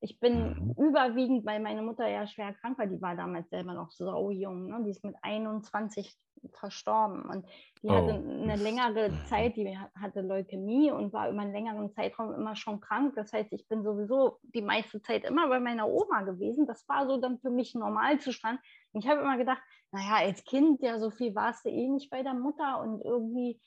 [0.00, 0.74] Ich bin mhm.
[0.78, 4.68] überwiegend, weil meine Mutter ja schwer krank war, die war damals selber noch so jung,
[4.68, 4.82] ne?
[4.84, 6.16] die ist mit 21
[6.52, 7.46] verstorben und
[7.82, 7.92] die oh.
[7.92, 9.10] hatte eine längere.
[9.28, 13.14] Zeit, die hatte Leukämie und war über einen längeren Zeitraum immer schon krank.
[13.16, 16.66] Das heißt, ich bin sowieso die meiste Zeit immer bei meiner Oma gewesen.
[16.66, 18.60] Das war so dann für mich ein Normalzustand.
[18.92, 22.10] Und ich habe immer gedacht, naja, als Kind, ja, so viel warst du eh nicht
[22.10, 23.60] bei der Mutter und irgendwie,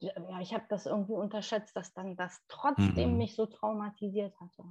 [0.00, 3.18] ja, ich habe das irgendwie unterschätzt, dass dann das trotzdem mhm.
[3.18, 4.64] mich so traumatisiert hatte.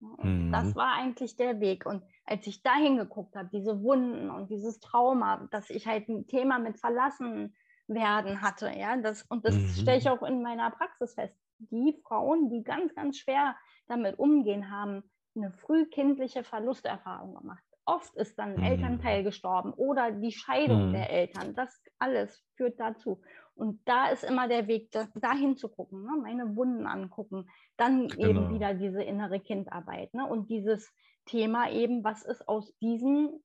[0.00, 0.52] Und mhm.
[0.52, 1.86] das war eigentlich der Weg.
[1.86, 6.26] Und als ich da hingeguckt habe, diese Wunden und dieses Trauma, dass ich halt ein
[6.26, 7.54] Thema mit verlassen
[7.86, 9.68] werden hatte, ja, das, und das mhm.
[9.68, 11.36] stelle ich auch in meiner Praxis fest.
[11.58, 15.02] Die Frauen, die ganz, ganz schwer damit umgehen, haben
[15.36, 17.62] eine frühkindliche Verlusterfahrung gemacht.
[17.86, 18.64] Oft ist dann ein mhm.
[18.64, 20.92] Elternteil gestorben oder die Scheidung mhm.
[20.92, 21.54] der Eltern.
[21.54, 23.20] Das alles führt dazu.
[23.54, 26.10] Und da ist immer der Weg, da, dahin zu gucken, ne?
[26.20, 28.28] meine Wunden angucken, dann genau.
[28.28, 30.26] eben wieder diese innere Kindarbeit ne?
[30.26, 30.92] und dieses
[31.26, 33.42] Thema eben, was ist aus diesen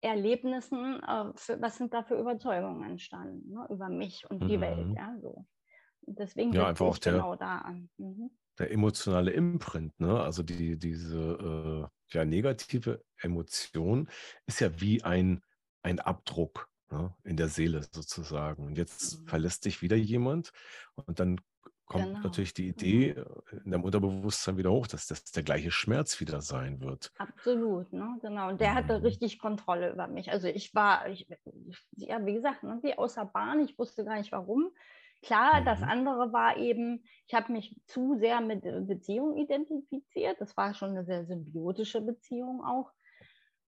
[0.00, 3.66] Erlebnissen, äh, für, was sind da für Überzeugungen entstanden ne?
[3.68, 4.62] über mich und die mhm.
[4.62, 4.96] Welt.
[4.96, 5.44] Ja, so.
[6.06, 7.90] Und deswegen ja, einfach auch der, genau da an.
[7.98, 8.30] Mhm.
[8.58, 10.20] Der emotionale Imprint, ne?
[10.20, 14.08] also die, diese äh, ja, negative Emotion
[14.46, 15.42] ist ja wie ein,
[15.82, 18.66] ein Abdruck ne, in der Seele sozusagen.
[18.66, 19.26] Und jetzt mhm.
[19.26, 20.52] verlässt dich wieder jemand
[20.94, 21.40] und dann
[21.86, 22.20] kommt genau.
[22.20, 23.60] natürlich die Idee mhm.
[23.64, 27.10] in deinem Unterbewusstsein wieder hoch, dass das der gleiche Schmerz wieder sein wird.
[27.18, 28.18] Absolut, ne?
[28.20, 28.48] genau.
[28.48, 28.74] Und der mhm.
[28.74, 30.30] hatte richtig Kontrolle über mich.
[30.30, 31.26] Also ich war, ich,
[31.96, 34.70] ja, wie gesagt, ne, wie außer Bahn, ich wusste gar nicht warum.
[35.22, 35.64] Klar, mhm.
[35.64, 40.40] das andere war eben, ich habe mich zu sehr mit Beziehung identifiziert.
[40.40, 42.90] Das war schon eine sehr symbiotische Beziehung auch.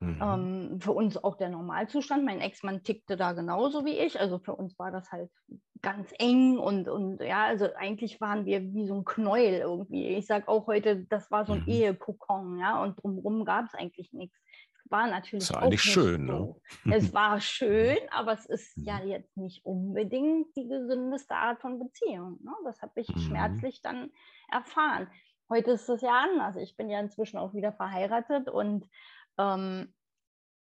[0.01, 0.19] Mhm.
[0.23, 2.25] Ähm, für uns auch der Normalzustand.
[2.25, 4.19] Mein Ex-Mann tickte da genauso wie ich.
[4.19, 5.31] Also für uns war das halt
[5.83, 10.09] ganz eng und, und ja, also eigentlich waren wir wie so ein Knäuel irgendwie.
[10.09, 11.67] Ich sage auch heute, das war so ein mhm.
[11.67, 14.39] Ehekokon, ja, und drumherum gab es eigentlich nichts.
[14.91, 16.33] war natürlich ja auch eigentlich schön, ne?
[16.39, 16.61] so.
[16.89, 18.85] Es war schön, aber es ist Mhm.
[18.85, 22.39] ja jetzt nicht unbedingt die gesündeste Art von Beziehung.
[22.43, 22.53] Ne?
[22.65, 23.21] Das habe ich Mhm.
[23.21, 24.11] schmerzlich dann
[24.51, 25.09] erfahren.
[25.49, 26.57] Heute ist es ja anders.
[26.57, 28.87] Ich bin ja inzwischen auch wieder verheiratet und
[29.41, 29.95] ähm,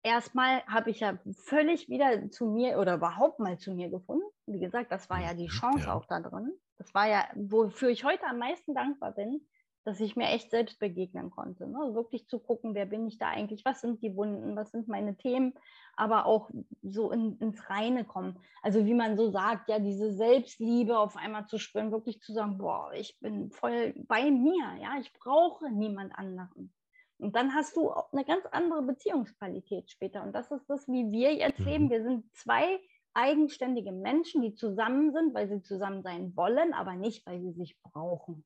[0.03, 4.25] erstmal habe ich ja völlig wieder zu mir oder überhaupt mal zu mir gefunden.
[4.45, 5.93] Wie gesagt, das war ja die Mhm, Chance ja.
[5.93, 6.53] auch da drin.
[6.77, 9.47] Das war ja, wofür ich heute am meisten dankbar bin,
[9.83, 11.67] dass ich mir echt selbst begegnen konnte.
[11.67, 11.79] Ne?
[11.81, 14.87] Also Wirklich zu gucken, wer bin ich da eigentlich, was sind die Wunden, was sind
[14.87, 15.53] meine Themen,
[15.95, 16.51] aber auch
[16.83, 18.39] so in, ins Reine kommen.
[18.61, 22.57] Also wie man so sagt, ja, diese Selbstliebe auf einmal zu spüren, wirklich zu sagen,
[22.57, 26.73] boah, ich bin voll bei mir, ja, ich brauche niemand anderen.
[27.19, 30.23] Und dann hast du auch eine ganz andere Beziehungsqualität später.
[30.23, 31.65] Und das ist das, wie wir jetzt Mhm.
[31.65, 31.89] leben.
[31.89, 32.79] Wir sind zwei
[33.13, 37.81] eigenständige Menschen, die zusammen sind, weil sie zusammen sein wollen, aber nicht, weil sie sich
[37.81, 38.45] brauchen.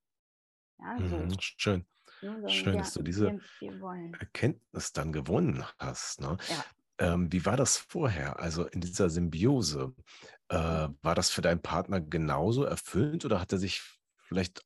[0.79, 1.17] Ja, so.
[1.17, 1.85] Mhm, schön.
[2.21, 3.39] Ne, sondern Schön, dass du diese.
[4.19, 6.37] Erkenntnis dann gewonnen hast, ne?
[6.49, 6.65] Ja.
[6.99, 8.39] Ähm, wie war das vorher?
[8.39, 9.93] Also in dieser Symbiose,
[10.49, 10.97] äh, Mhm.
[11.01, 13.81] war das für deinen Partner genauso erfüllend oder hat er sich
[14.17, 14.61] vielleicht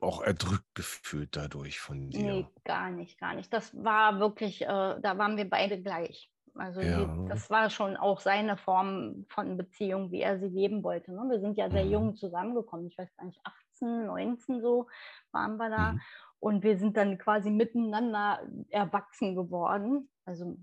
[0.00, 2.50] auch erdrückt gefühlt dadurch von Nee, dir?
[2.64, 3.52] gar nicht, gar nicht.
[3.52, 6.30] Das war wirklich, äh, da waren wir beide gleich.
[6.54, 7.26] Also die, Ja.
[7.28, 11.12] das war schon auch seine Form von Beziehung, wie er sie leben wollte.
[11.12, 11.22] Ne?
[11.30, 11.90] Wir sind ja sehr Mhm.
[11.92, 12.86] jung zusammengekommen.
[12.88, 14.88] Ich weiß gar nicht, 18, 19 so
[15.32, 15.92] waren wir da.
[15.92, 16.00] Mhm.
[16.40, 20.08] Und wir sind dann quasi miteinander erwachsen geworden.
[20.24, 20.56] Also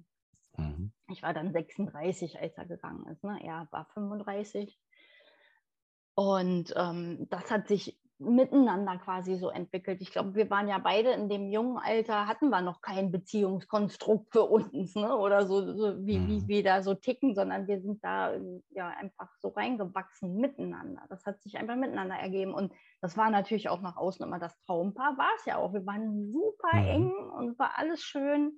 [0.57, 0.91] Mhm.
[1.09, 3.23] ich war dann 36, als er gegangen ist.
[3.23, 3.39] Ne?
[3.43, 4.77] Er war 35.
[6.15, 10.01] Und ähm, das hat sich miteinander quasi so entwickelt.
[10.01, 14.31] Ich glaube, wir waren ja beide in dem jungen Alter, hatten wir noch kein Beziehungskonstrukt
[14.31, 15.15] für uns, ne?
[15.17, 16.47] oder so, so wie, wie Mhm.
[16.47, 21.03] wir da so ticken, sondern wir sind da ähm, ja einfach so reingewachsen miteinander.
[21.09, 22.53] Das hat sich einfach miteinander ergeben.
[22.53, 25.73] Und das war natürlich auch nach außen immer das Traumpaar, war es ja auch.
[25.73, 26.87] Wir waren super Mhm.
[26.87, 28.57] eng und war alles schön.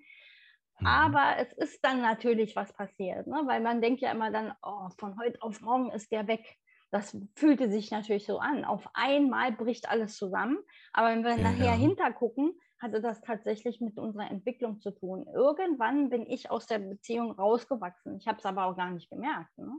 [0.80, 0.86] Mhm.
[0.86, 3.41] Aber es ist dann natürlich was passiert, ne?
[3.46, 6.58] weil man denkt ja immer dann, oh, von heute auf morgen ist der weg.
[6.91, 8.63] Das fühlte sich natürlich so an.
[8.65, 10.60] Auf einmal bricht alles zusammen.
[10.93, 11.73] Aber wenn wir nachher Ja.
[11.73, 15.26] hintergucken, hatte das tatsächlich mit unserer Entwicklung zu tun.
[15.34, 18.17] Irgendwann bin ich aus der Beziehung rausgewachsen.
[18.17, 19.58] Ich habe es aber auch gar nicht gemerkt.
[19.58, 19.78] Ne?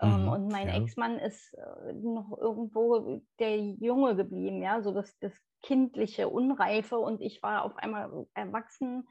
[0.00, 0.28] Ähm, Mhm.
[0.28, 0.74] und mein Ja.
[0.74, 6.98] Ex-Mann ist äh, noch irgendwo der Junge geblieben, ja, so das, das kindliche, Unreife.
[6.98, 9.08] Und ich war auf einmal erwachsen,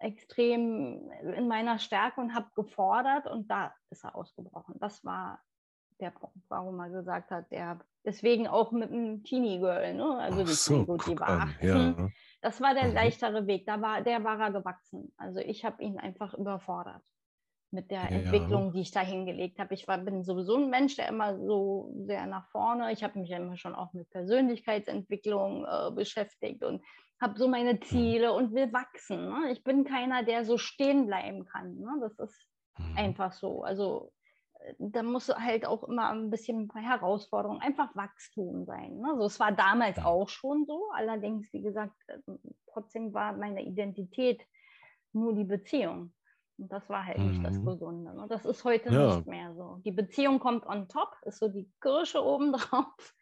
[0.00, 4.74] extrem in meiner Stärke und habe gefordert und da ist er ausgebrochen.
[4.80, 5.40] Das war
[6.00, 6.12] der
[6.48, 10.18] warum er gesagt hat, der deswegen auch mit einem Teenie Girl, ne?
[10.18, 11.40] Also Ach die, so, gut, die war an.
[11.60, 11.68] 18.
[11.68, 12.08] Ja.
[12.40, 12.94] Das war der Mhm.
[12.94, 13.66] leichtere Weg.
[13.66, 15.12] Da war, der war er gewachsen.
[15.16, 17.02] Also ich habe ihn einfach überfordert
[17.70, 18.08] mit der Ja.
[18.08, 19.72] Entwicklung, die ich da hingelegt habe.
[19.74, 22.92] Ich war, bin sowieso ein Mensch, der immer so sehr nach vorne.
[22.92, 26.82] Ich habe mich ja immer schon auch mit Persönlichkeitsentwicklung äh, beschäftigt und
[27.20, 27.82] habe so meine Mhm.
[27.82, 29.28] Ziele und will wachsen.
[29.28, 29.52] Ne?
[29.52, 31.76] Ich bin keiner, der so stehen bleiben kann.
[31.76, 31.90] Ne?
[32.00, 32.46] Das ist
[32.78, 32.96] Mhm.
[32.96, 33.62] einfach so.
[33.62, 34.12] Also
[34.78, 38.98] da muss halt auch immer ein bisschen Herausforderung, einfach Wachstum sein.
[38.98, 39.14] Ne?
[39.18, 40.06] So, es war damals Mhm.
[40.06, 40.90] auch schon so.
[40.94, 42.18] Allerdings, wie gesagt, äh,
[42.72, 44.42] trotzdem war meine Identität
[45.12, 46.12] nur die Beziehung.
[46.58, 47.66] Und das war halt nicht das Mhm.
[47.66, 48.14] Gesunde.
[48.14, 48.26] Ne?
[48.28, 49.16] Das ist heute Ja.
[49.16, 49.80] nicht mehr so.
[49.84, 53.14] Die Beziehung kommt on top, ist so die Kirsche obendrauf.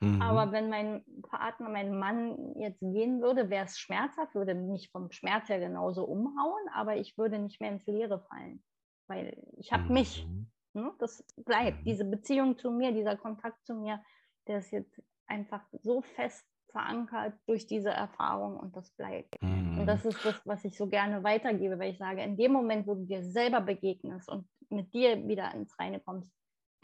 [0.00, 0.22] Mhm.
[0.22, 5.10] Aber wenn mein Partner, mein Mann jetzt gehen würde, wäre es schmerzhaft, würde mich vom
[5.10, 8.62] Schmerz her genauso umhauen, aber ich würde nicht mehr ins Leere fallen.
[9.08, 10.26] Weil ich habe mich.
[10.74, 10.92] Ne?
[10.98, 11.78] Das bleibt.
[11.80, 11.84] Mhm.
[11.86, 14.02] Diese Beziehung zu mir, dieser Kontakt zu mir,
[14.46, 19.34] der ist jetzt einfach so fest verankert durch diese Erfahrung und das bleibt.
[19.74, 19.86] Und Mhm.
[19.86, 22.94] das ist das, was ich so gerne weitergebe, weil ich sage, in dem Moment, wo
[22.94, 26.30] du dir selber begegnest und mit dir wieder ins Reine kommst,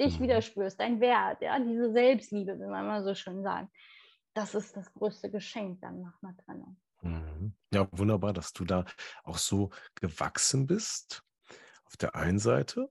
[0.00, 0.42] dich wieder Mhm.
[0.42, 3.70] spürst, dein Wert, ja, diese Selbstliebe, wie man immer so schön sagt,
[4.34, 6.76] das ist das größte Geschenk dann nach einer Trennung.
[7.02, 7.54] Mhm.
[7.72, 8.84] Ja, wunderbar, dass du da
[9.24, 11.22] auch so gewachsen bist.
[11.84, 12.90] Auf der einen Seite.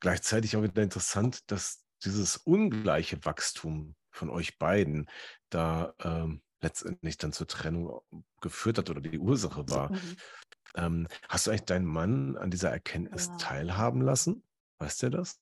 [0.00, 5.08] Gleichzeitig auch wieder interessant, dass dieses ungleiche Wachstum von euch beiden
[5.50, 8.00] da ähm, letztendlich dann zur Trennung
[8.40, 9.92] geführt hat oder die Ursache war.
[9.92, 10.16] Mhm.
[10.74, 13.38] Ähm, hast du eigentlich deinen Mann an dieser Erkenntnis Genau.
[13.38, 14.42] teilhaben lassen?
[14.78, 15.40] Weißt du das?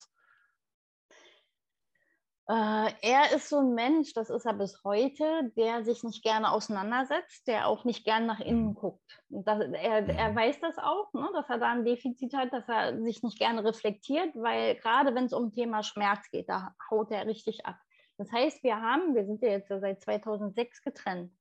[2.46, 6.52] Äh, er ist so ein Mensch, das ist er bis heute, der sich nicht gerne
[6.52, 8.74] auseinandersetzt, der auch nicht gern nach innen Mhm.
[8.74, 9.22] guckt.
[9.30, 10.36] Das, er, er Mhm.
[10.36, 13.64] weiß das auch, ne, dass er da ein Defizit hat, dass er sich nicht gerne
[13.64, 17.76] reflektiert, weil gerade wenn es um Thema Schmerz geht, da haut er richtig ab.
[18.18, 21.32] Das heißt, wir haben, wir sind ja jetzt seit 2006 getrennt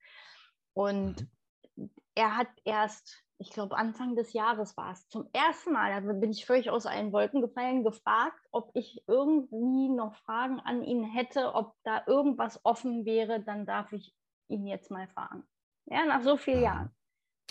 [0.73, 1.27] und
[1.75, 1.89] Mhm.
[2.15, 6.31] er hat erst, ich glaube Anfang des Jahres war es, zum ersten Mal, da bin
[6.31, 11.53] ich völlig aus allen Wolken gefallen, gefragt, ob ich irgendwie noch Fragen an ihn hätte,
[11.53, 14.15] ob da irgendwas offen wäre, dann darf ich
[14.47, 15.43] ihn jetzt mal fragen.
[15.85, 16.63] Ja, nach so vielen Mhm.
[16.63, 16.95] Jahren.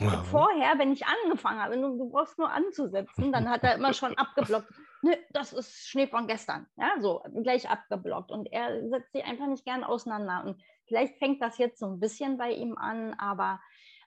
[0.01, 0.23] Ja.
[0.25, 4.17] Vorher, wenn ich angefangen habe, du, du brauchst nur anzusetzen, dann hat er immer schon
[4.17, 4.73] abgeblockt.
[5.03, 6.67] Ne, das ist Schnee von gestern.
[6.77, 8.31] Ja, so gleich abgeblockt.
[8.33, 10.45] Und er setzt sich einfach nicht gern auseinander.
[10.47, 13.61] Und vielleicht fängt das jetzt so ein bisschen bei ihm an, aber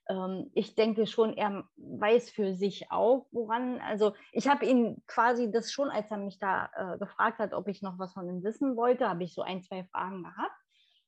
[0.09, 3.79] ähm, ich denke schon, er weiß für sich auch, woran.
[3.79, 7.67] Also ich habe ihn quasi das schon, als er mich da äh, gefragt hat, ob
[7.67, 10.55] ich noch was von ihm wissen wollte, habe ich so ein, zwei Fragen gehabt.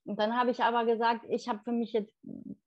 [0.05, 2.15] Und dann habe ich aber gesagt, ich habe für mich jetzt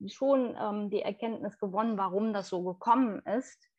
[0.07, 3.70] schon ähm, die Erkenntnis gewonnen, warum das so gekommen ist.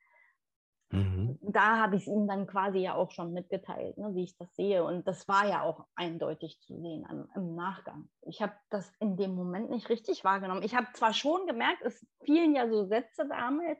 [0.91, 1.39] Mhm.
[1.41, 4.53] Da habe ich es ihm dann quasi ja auch schon mitgeteilt, ne, wie ich das
[4.55, 4.83] sehe.
[4.83, 8.09] Und das war ja auch eindeutig zu sehen am, im Nachgang.
[8.21, 10.63] Ich habe das in dem Moment nicht richtig wahrgenommen.
[10.63, 13.79] Ich habe zwar schon gemerkt, es fielen ja so Sätze damals,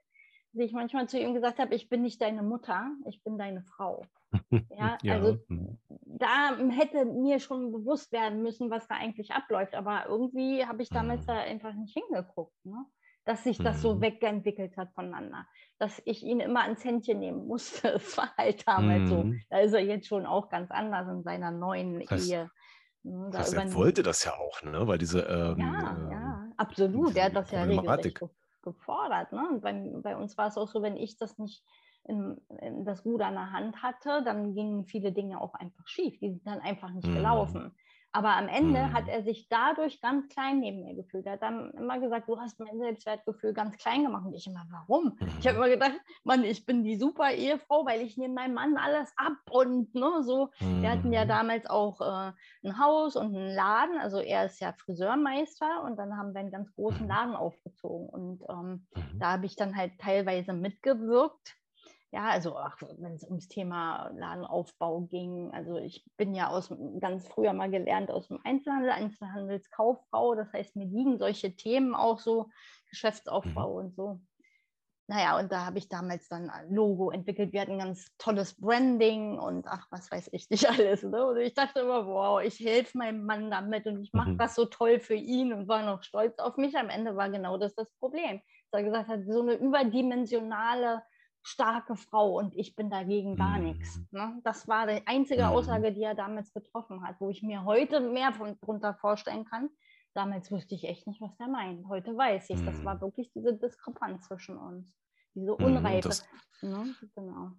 [0.53, 3.63] dass ich manchmal zu ihm gesagt habe, ich bin nicht deine Mutter, ich bin deine
[3.63, 4.05] Frau.
[4.77, 5.15] Ja, ja.
[5.15, 5.77] also mhm.
[6.05, 9.75] da hätte mir schon bewusst werden müssen, was da eigentlich abläuft.
[9.75, 11.27] Aber irgendwie habe ich damals mhm.
[11.27, 12.55] da einfach nicht hingeguckt.
[12.65, 12.85] Ne?
[13.25, 14.01] Dass sich das so mhm.
[14.01, 15.45] wegentwickelt hat voneinander.
[15.77, 17.93] Dass ich ihn immer ans Händchen nehmen musste.
[17.93, 19.07] Das war halt damals mhm.
[19.07, 19.33] so.
[19.49, 22.49] Da ist er jetzt schon auch ganz anders in seiner neuen das Ehe.
[23.03, 24.87] Ne, da das er wollte das ja auch, ne?
[24.87, 25.21] Weil diese.
[25.21, 27.15] Ähm, ja, ähm, ja, absolut.
[27.15, 28.19] Er hat das ja regelrecht
[28.61, 29.31] gefordert.
[29.31, 29.49] Ne?
[29.49, 31.63] Und bei, bei uns war es auch so, wenn ich das nicht
[32.03, 36.19] in, in das Ruder in der Hand hatte, dann gingen viele Dinge auch einfach schief.
[36.19, 37.15] Die sind dann einfach nicht mhm.
[37.15, 37.75] gelaufen.
[38.13, 38.93] Aber am Ende mhm.
[38.93, 41.25] hat er sich dadurch ganz klein neben mir gefühlt.
[41.25, 44.25] Er hat dann immer gesagt, du hast mein Selbstwertgefühl ganz klein gemacht.
[44.25, 45.17] Und ich immer, warum?
[45.19, 45.29] Mhm.
[45.39, 48.75] Ich habe immer gedacht, Mann, ich bin die super Ehefrau, weil ich nehme meinem Mann
[48.75, 50.49] alles ab und ne, so.
[50.59, 50.81] Mhm.
[50.81, 51.29] Wir hatten ja mhm.
[51.29, 52.33] damals auch äh,
[52.67, 53.97] ein Haus und einen Laden.
[53.99, 57.09] Also er ist ja Friseurmeister und dann haben wir einen ganz großen mhm.
[57.09, 58.09] Laden aufgezogen.
[58.09, 59.19] Und ähm, mhm.
[59.19, 61.55] da habe ich dann halt teilweise mitgewirkt
[62.11, 62.55] ja, also
[62.97, 68.11] wenn es ums Thema Ladenaufbau ging, also ich bin ja aus ganz früher mal gelernt
[68.11, 72.49] aus dem Einzelhandel, Einzelhandelskauffrau, das heißt, mir liegen solche Themen auch so,
[72.89, 73.75] Geschäftsaufbau mhm.
[73.77, 74.19] und so.
[75.07, 77.51] Naja, und da habe ich damals dann ein Logo entwickelt.
[77.51, 81.03] Wir hatten ein ganz tolles Branding und ach, was weiß ich nicht alles.
[81.03, 81.25] Ne?
[81.25, 84.37] Und ich dachte immer, wow, ich helfe meinem Mann damit und ich mache mhm.
[84.37, 86.77] das so toll für ihn und war noch stolz auf mich.
[86.77, 88.41] Am Ende war genau das das Problem.
[88.71, 91.03] Dass er gesagt hat, so eine überdimensionale
[91.43, 93.65] starke Frau und ich bin dagegen gar mhm.
[93.65, 93.99] nichts.
[94.11, 94.39] Ne?
[94.43, 95.49] Das war die einzige mhm.
[95.49, 99.69] Aussage, die er damals getroffen hat, wo ich mir heute mehr von, drunter vorstellen kann.
[100.13, 101.87] Damals wusste ich echt nicht, was er meint.
[101.87, 102.65] Heute weiß ich, mhm.
[102.65, 103.01] das war mhm.
[103.01, 104.93] wirklich diese Diskrepanz zwischen uns,
[105.33, 106.09] diese mhm, Unreife.
[106.09, 106.25] Das,
[106.61, 106.95] ne?
[107.15, 107.51] genau.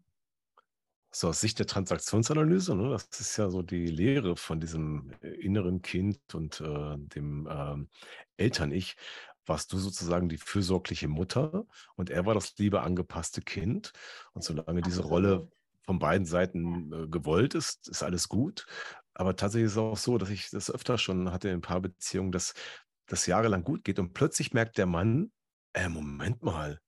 [1.15, 5.29] So aus Sicht der Transaktionsanalyse, ne, das ist ja so die Lehre von diesem äh,
[5.29, 7.89] inneren Kind und äh, dem ähm,
[8.39, 8.97] Eltern-Ich
[9.47, 13.93] warst du sozusagen die fürsorgliche Mutter und er war das liebe angepasste Kind.
[14.33, 15.51] Und solange diese Rolle
[15.85, 18.67] von beiden Seiten äh, gewollt ist, ist alles gut.
[19.15, 21.81] Aber tatsächlich ist es auch so, dass ich das öfter schon hatte in ein paar
[21.81, 22.55] Beziehungen, dass
[23.07, 25.33] das jahrelang gut geht und plötzlich merkt der Mann,
[25.75, 26.81] äh, Moment mal,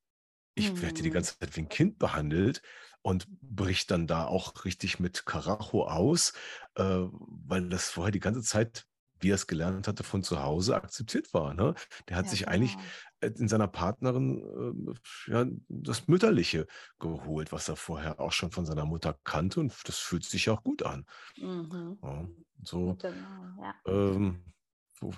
[0.54, 1.14] ich werde die mhm.
[1.14, 2.62] ganze Zeit wie ein Kind behandelt
[3.02, 6.32] und bricht dann da auch richtig mit Karacho aus,
[6.76, 8.86] äh, weil das vorher die ganze Zeit
[9.24, 11.54] wie er es gelernt hatte von zu Hause, akzeptiert war.
[11.54, 11.74] Ne?
[12.08, 12.52] Der hat ja, sich genau.
[12.52, 12.76] eigentlich
[13.20, 14.94] äh, in seiner Partnerin
[15.26, 16.66] äh, ja, das Mütterliche
[17.00, 20.62] geholt, was er vorher auch schon von seiner Mutter kannte und das fühlt sich auch
[20.62, 21.06] gut an.
[21.36, 21.98] Mhm.
[22.02, 22.28] Ja,
[22.62, 23.74] so genau, ja.
[23.86, 24.44] ähm,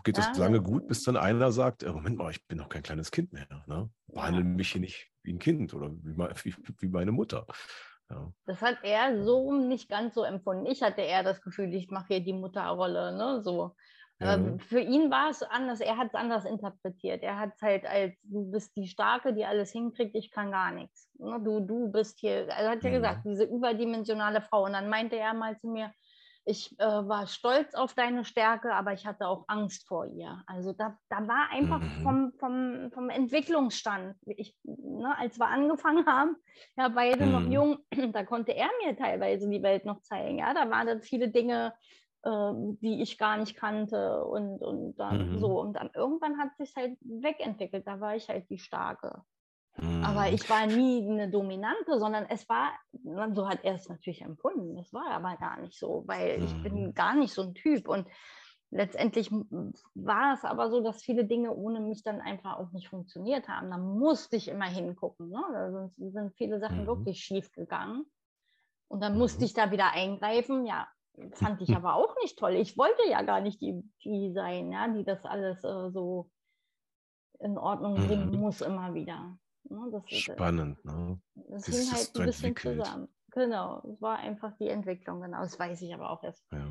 [0.04, 2.82] geht das lange gut, bis dann einer sagt, äh, Moment mal, ich bin noch kein
[2.82, 3.64] kleines Kind mehr.
[3.66, 3.90] Ne?
[4.06, 7.46] Behandle mich hier nicht wie ein Kind oder wie, wie, wie meine Mutter.
[8.10, 8.32] Ja.
[8.46, 10.66] Das hat er so nicht ganz so empfunden.
[10.66, 13.42] Ich hatte eher das Gefühl, ich mache hier die Mutterrolle, ne?
[13.42, 13.74] So.
[14.18, 17.22] Ähm, für ihn war es anders, er hat es anders interpretiert.
[17.22, 20.72] Er hat es halt als, du bist die Starke, die alles hinkriegt, ich kann gar
[20.72, 21.10] nichts.
[21.18, 21.38] Ne?
[21.44, 22.94] Du, du bist hier, er hat ja mhm.
[22.94, 24.64] gesagt, diese überdimensionale Frau.
[24.64, 25.92] Und dann meinte er mal zu mir,
[26.48, 30.42] ich äh, war stolz auf deine Stärke, aber ich hatte auch Angst vor ihr.
[30.46, 32.02] Also da, da war einfach mhm.
[32.02, 36.36] vom, vom, vom Entwicklungsstand, ich, ne, als wir angefangen haben,
[36.76, 37.32] ja, beide mhm.
[37.32, 37.78] noch jung,
[38.12, 40.38] da konnte er mir teilweise die Welt noch zeigen.
[40.38, 41.74] Ja, da waren dann viele Dinge,
[42.26, 45.38] die ich gar nicht kannte und, und dann mhm.
[45.38, 45.60] so.
[45.60, 47.86] Und dann irgendwann hat sich halt wegentwickelt.
[47.86, 49.22] Da war ich halt die Starke.
[49.76, 50.04] Mhm.
[50.04, 52.72] Aber ich war nie eine Dominante, sondern es war,
[53.34, 54.76] so hat er es natürlich empfunden.
[54.76, 56.94] Das war aber gar nicht so, weil ich bin mhm.
[56.94, 57.88] gar nicht so ein Typ.
[57.88, 58.08] Und
[58.70, 59.30] letztendlich
[59.94, 63.70] war es aber so, dass viele Dinge ohne mich dann einfach auch nicht funktioniert haben.
[63.70, 65.28] Da musste ich immer hingucken.
[65.28, 65.42] Ne?
[65.52, 66.86] Da sind, sind viele Sachen mhm.
[66.86, 68.04] wirklich schief gegangen.
[68.88, 69.44] Und dann musste mhm.
[69.44, 70.64] ich da wieder eingreifen.
[70.64, 70.88] Ja,
[71.32, 72.52] fand ich aber auch nicht toll.
[72.54, 76.30] Ich wollte ja gar nicht die, die sein, ja, die das alles äh, so
[77.40, 78.40] in Ordnung bringen mhm.
[78.40, 79.38] muss immer wieder.
[79.68, 81.20] Ne, das, äh, Spannend, ne?
[81.34, 82.84] Das hing halt ein bisschen entwickelt.
[82.84, 83.08] zusammen.
[83.32, 85.40] Genau, es war einfach die Entwicklung, genau.
[85.40, 86.44] Das weiß ich aber auch erst.
[86.52, 86.66] Ja.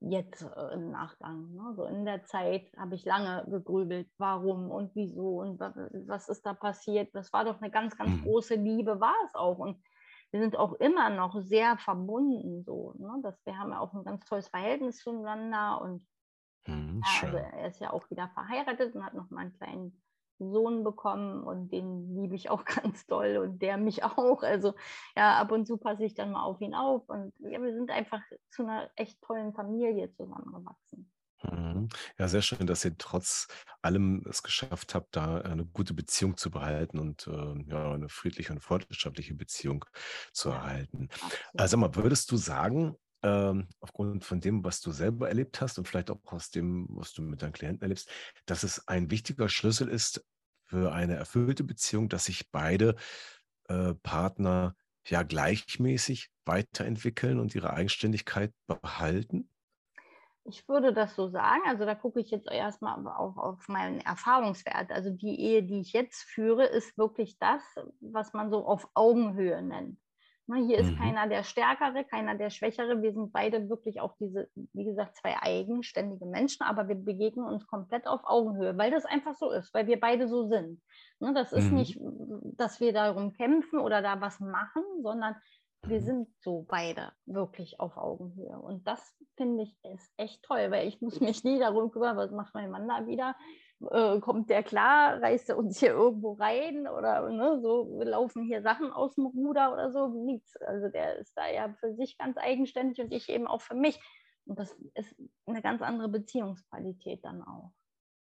[0.00, 1.52] jetzt äh, im Nachgang.
[1.54, 1.74] Ne?
[1.74, 6.54] So in der Zeit habe ich lange gegrübelt, warum und wieso und was ist da
[6.54, 7.14] passiert.
[7.14, 8.22] Das war doch eine ganz, ganz mhm.
[8.22, 9.58] große Liebe, war es auch.
[9.58, 9.82] Und
[10.30, 12.94] wir sind auch immer noch sehr verbunden so.
[12.98, 13.20] Ne?
[13.22, 16.06] Dass wir haben ja auch ein ganz tolles Verhältnis zueinander und
[16.66, 20.02] mhm, ja, also er ist ja auch wieder verheiratet und hat noch mal einen kleinen
[20.38, 24.42] Sohn bekommen und den liebe ich auch ganz doll und der mich auch.
[24.42, 24.74] Also
[25.16, 27.90] ja, ab und zu passe ich dann mal auf ihn auf und ja, wir sind
[27.90, 31.10] einfach zu einer echt tollen Familie zusammengewachsen.
[31.42, 31.88] Mhm.
[32.18, 33.46] Ja, sehr schön, dass ihr trotz
[33.80, 38.52] allem es geschafft habt, da eine gute Beziehung zu behalten und äh, ja, eine friedliche
[38.52, 39.84] und freundschaftliche Beziehung
[40.32, 41.08] zu erhalten.
[41.56, 45.86] Also mal, würdest du sagen, ähm, aufgrund von dem, was du selber erlebt hast und
[45.86, 48.10] vielleicht auch aus dem, was du mit deinen Klienten erlebst,
[48.46, 50.24] dass es ein wichtiger Schlüssel ist
[50.64, 52.96] für eine erfüllte Beziehung, dass sich beide
[53.68, 54.76] äh, Partner
[55.06, 59.48] ja gleichmäßig weiterentwickeln und ihre Eigenständigkeit behalten?
[60.48, 61.62] Ich würde das so sagen.
[61.66, 64.90] Also da gucke ich jetzt erstmal auf, auf meinen Erfahrungswert.
[64.90, 67.62] Also die Ehe, die ich jetzt führe, ist wirklich das,
[68.00, 69.98] was man so auf Augenhöhe nennt.
[70.50, 70.96] Ne, hier ist mhm.
[70.96, 73.02] keiner der Stärkere, keiner der Schwächere.
[73.02, 77.66] Wir sind beide wirklich auch diese, wie gesagt, zwei eigenständige Menschen, aber wir begegnen uns
[77.66, 80.80] komplett auf Augenhöhe, weil das einfach so ist, weil wir beide so sind.
[81.20, 81.76] Ne, das ist mhm.
[81.76, 82.00] nicht,
[82.56, 85.36] dass wir darum kämpfen oder da was machen, sondern
[85.82, 86.04] wir mhm.
[86.04, 88.58] sind so beide wirklich auf Augenhöhe.
[88.58, 92.30] Und das finde ich ist echt toll, weil ich muss mich nie darum kümmern, was
[92.30, 93.34] macht mein Mann da wieder
[93.90, 98.62] äh, kommt der klar, reißt er uns hier irgendwo rein oder ne, so laufen hier
[98.62, 100.56] Sachen aus dem Ruder oder so, nichts.
[100.62, 104.00] Also der ist da ja für sich ganz eigenständig und ich eben auch für mich.
[104.46, 105.14] Und das ist
[105.46, 107.72] eine ganz andere Beziehungsqualität dann auch.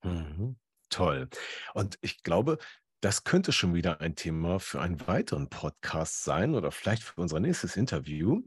[0.03, 0.57] Mhm.
[0.91, 1.29] Toll.
[1.75, 2.59] Und ich glaube,
[3.01, 7.39] das könnte schon wieder ein Thema für einen weiteren Podcast sein oder vielleicht für unser
[7.39, 8.43] nächstes Interview,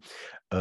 [0.49, 0.57] äh,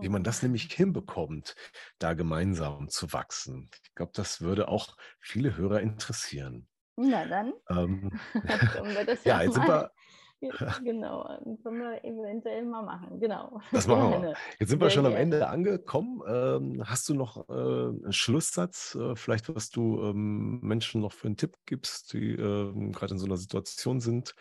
[0.00, 1.54] wie man das nämlich hinbekommt,
[1.98, 3.70] da gemeinsam zu wachsen.
[3.84, 6.66] Ich glaube, das würde auch viele Hörer interessieren.
[6.96, 8.18] Na dann, ähm,
[9.24, 9.92] ja jetzt sind wir
[10.40, 11.24] Genau,
[11.62, 13.18] können wir eventuell mal machen.
[13.18, 13.60] Genau.
[13.72, 14.34] Das machen wir.
[14.58, 16.22] Jetzt sind wir schon am Ende angekommen.
[16.28, 21.26] Ähm, hast du noch äh, einen Schlusssatz, äh, vielleicht was du ähm, Menschen noch für
[21.26, 24.34] einen Tipp gibst, die ähm, gerade in so einer Situation sind,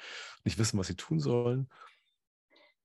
[0.44, 1.68] nicht wissen, was sie tun sollen?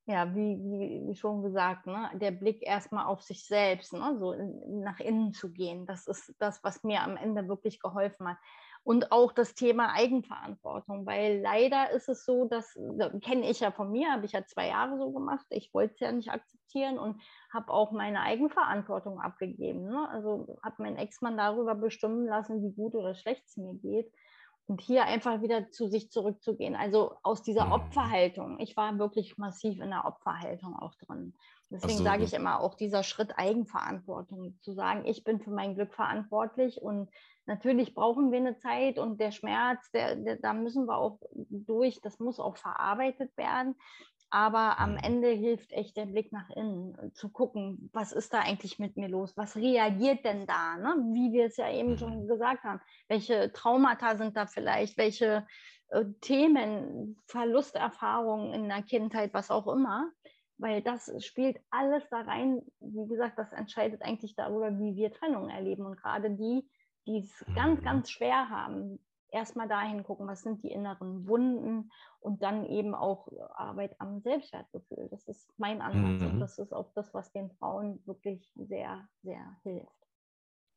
[0.07, 4.33] Ja, wie, wie, wie schon gesagt, ne, der Blick erstmal auf sich selbst, ne, so
[4.33, 5.87] in, nach innen zu gehen.
[5.87, 8.39] Das ist das, was mir am Ende wirklich geholfen hat
[8.85, 12.77] und auch das Thema Eigenverantwortung, weil leider ist es so, das
[13.23, 16.01] kenne ich ja von mir, habe ich ja zwei Jahre so gemacht, ich wollte es
[16.01, 17.21] ja nicht akzeptieren und
[17.53, 19.85] habe auch meine Eigenverantwortung abgegeben.
[19.85, 20.09] Ne?
[20.11, 24.13] Also habe meinen Ex-Mann darüber bestimmen lassen, wie gut oder schlecht es mir geht.
[24.73, 26.75] Und hier einfach wieder zu sich zurückzugehen.
[26.75, 27.73] Also aus dieser mhm.
[27.73, 28.59] Opferhaltung.
[28.59, 31.35] Ich war wirklich massiv in der Opferhaltung auch drin.
[31.69, 35.75] Deswegen so, sage ich immer auch dieser Schritt Eigenverantwortung, zu sagen, ich bin für mein
[35.75, 37.11] Glück verantwortlich und
[37.47, 42.01] Natürlich brauchen wir eine Zeit und der Schmerz, der, der, da müssen wir auch durch,
[42.01, 43.75] das muss auch verarbeitet werden.
[44.35, 45.01] Aber am mhm.
[45.03, 48.97] Ende hilft echt der Blick nach innen, äh, zu gucken, was ist da eigentlich mit
[48.97, 49.37] mir los?
[49.37, 50.79] Was reagiert denn da?
[50.79, 50.97] Ne?
[51.13, 52.29] Wie wir es ja eben schon mhm.
[52.29, 52.81] gesagt haben.
[53.09, 54.97] Welche Traumata sind da vielleicht?
[54.97, 55.47] Welche
[55.89, 60.11] äh, Themen, Verlusterfahrungen in der Kindheit, was auch immer?
[60.57, 62.63] Weil das spielt alles da rein.
[62.81, 65.85] Wie gesagt, das entscheidet eigentlich darüber, wie wir Trennung erleben.
[65.85, 66.67] Und gerade die,
[67.07, 67.85] die es ganz, mhm.
[67.85, 68.99] ganz schwer haben,
[69.33, 75.09] erstmal dahin gucken, was sind die inneren Wunden und dann eben auch Arbeit am Selbstwertgefühl.
[75.11, 76.35] Das ist mein Ansatz mhm.
[76.35, 79.89] und das ist auch das, was den Frauen wirklich sehr, sehr hilft.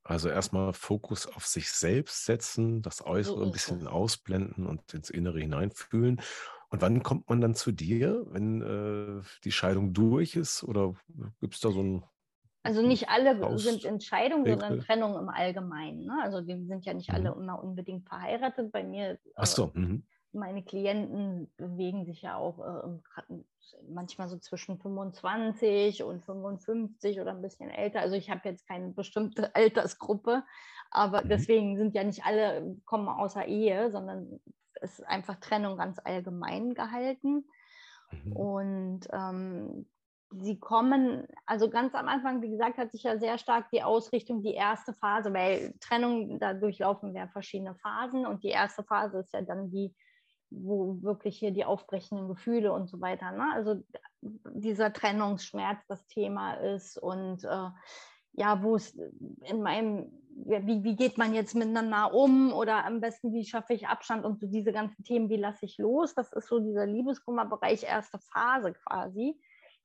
[0.04, 5.40] Also erstmal Fokus auf sich selbst setzen, das Äußere ein bisschen ausblenden und ins Innere
[5.40, 6.22] hineinfühlen.
[6.70, 10.64] Und wann kommt man dann zu dir, wenn äh, die Scheidung durch ist?
[10.64, 10.94] Oder
[11.40, 12.04] gibt es da so ein
[12.66, 16.06] also nicht alle Aus sind Entscheidungen, sondern Trennung im Allgemeinen.
[16.06, 16.18] Ne?
[16.24, 17.16] Also die sind ja nicht mhm.
[17.16, 18.72] alle immer unbedingt verheiratet.
[18.72, 19.72] Bei mir, Ach so.
[19.74, 20.04] Mhm.
[20.34, 23.36] meine Klienten bewegen sich ja auch äh,
[23.88, 28.00] manchmal so zwischen 25 und 55 oder ein bisschen älter.
[28.00, 30.44] Also ich habe jetzt keine bestimmte Altersgruppe,
[30.90, 31.30] aber mhm.
[31.30, 34.40] deswegen sind ja nicht alle kommen außer Ehe, sondern
[34.82, 37.46] es ist einfach Trennung ganz allgemein gehalten.
[38.12, 38.32] Mhm.
[38.34, 39.86] Und ähm,
[40.32, 44.42] sie kommen, also ganz am Anfang, wie gesagt, hat sich ja sehr stark die Ausrichtung,
[44.42, 49.34] die erste Phase, weil Trennung, da durchlaufen wir verschiedene Phasen und die erste Phase ist
[49.34, 49.94] ja dann die,
[50.50, 53.48] wo wirklich hier die aufbrechenden Gefühle und so weiter, ne?
[53.54, 53.84] also
[54.22, 57.70] dieser Trennungsschmerz das Thema ist und äh,
[58.38, 58.98] ja, wo es
[59.44, 63.88] in meinem, wie, wie geht man jetzt miteinander um oder am besten, wie schaffe ich
[63.88, 67.84] Abstand und so diese ganzen Themen, wie lasse ich los, das ist so dieser Liebeskummerbereich,
[67.84, 69.40] erste Phase quasi.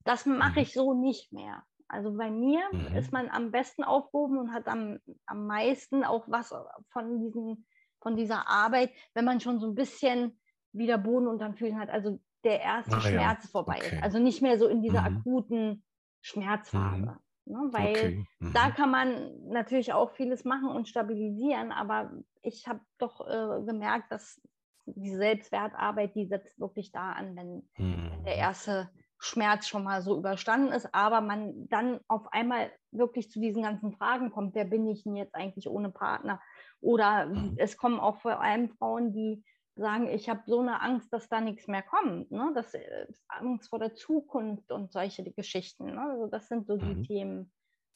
[0.05, 0.62] Das mache mhm.
[0.62, 1.64] ich so nicht mehr.
[1.88, 2.96] Also bei mir Mhm.
[2.96, 6.55] ist man am besten aufgehoben und hat am, am meisten auch was
[6.90, 7.66] von, diesen,
[8.01, 10.40] von dieser Arbeit, wenn man schon so ein bisschen
[10.72, 11.90] wieder Boden unterm Füßen hat.
[11.90, 13.96] Also der erste ja, Schmerz vorbei okay.
[13.96, 14.03] ist.
[14.03, 15.16] Also nicht mehr so in dieser Mhm.
[15.18, 15.84] akuten
[16.22, 17.18] Schmerzphase.
[17.46, 17.68] Ne?
[17.72, 18.24] Weil Okay.
[18.53, 18.74] da Mhm.
[18.74, 24.40] kann man natürlich auch vieles machen und stabilisieren, aber ich habe doch äh, gemerkt, dass
[24.86, 27.68] die Selbstwertarbeit, die setzt wirklich da an, wenn,
[28.11, 28.36] wenn der Mhm.
[28.36, 28.90] erste
[29.23, 33.93] Schmerz schon mal so überstanden ist, aber man dann auf einmal wirklich zu diesen ganzen
[33.93, 36.41] Fragen kommt, wer bin ich denn jetzt eigentlich ohne Partner?
[36.81, 37.57] Oder Mhm.
[37.57, 39.45] es kommen auch vor allem Frauen, die
[39.77, 42.31] sagen, ich habe so eine Angst, dass da nichts mehr kommt.
[42.31, 42.53] Ne?
[42.55, 45.87] Das äh, Angst vor der Zukunft und solche Geschichten.
[45.87, 46.01] Ne?
[46.01, 47.03] Also das sind so die Mhm.
[47.03, 47.53] Themen,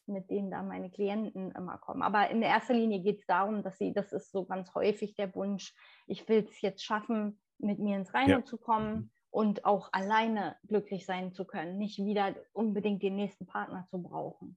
[0.06, 2.02] mit denen da meine Klienten immer kommen.
[2.02, 5.34] Aber in erster Linie geht es darum, dass sie, das ist so ganz häufig der
[5.34, 5.74] Wunsch,
[6.06, 8.44] ich will es jetzt schaffen, mit mir ins Reine Ja.
[8.44, 9.10] zu kommen Mhm.
[9.34, 14.56] Und auch alleine glücklich sein zu können, nicht wieder unbedingt den nächsten Partner zu brauchen.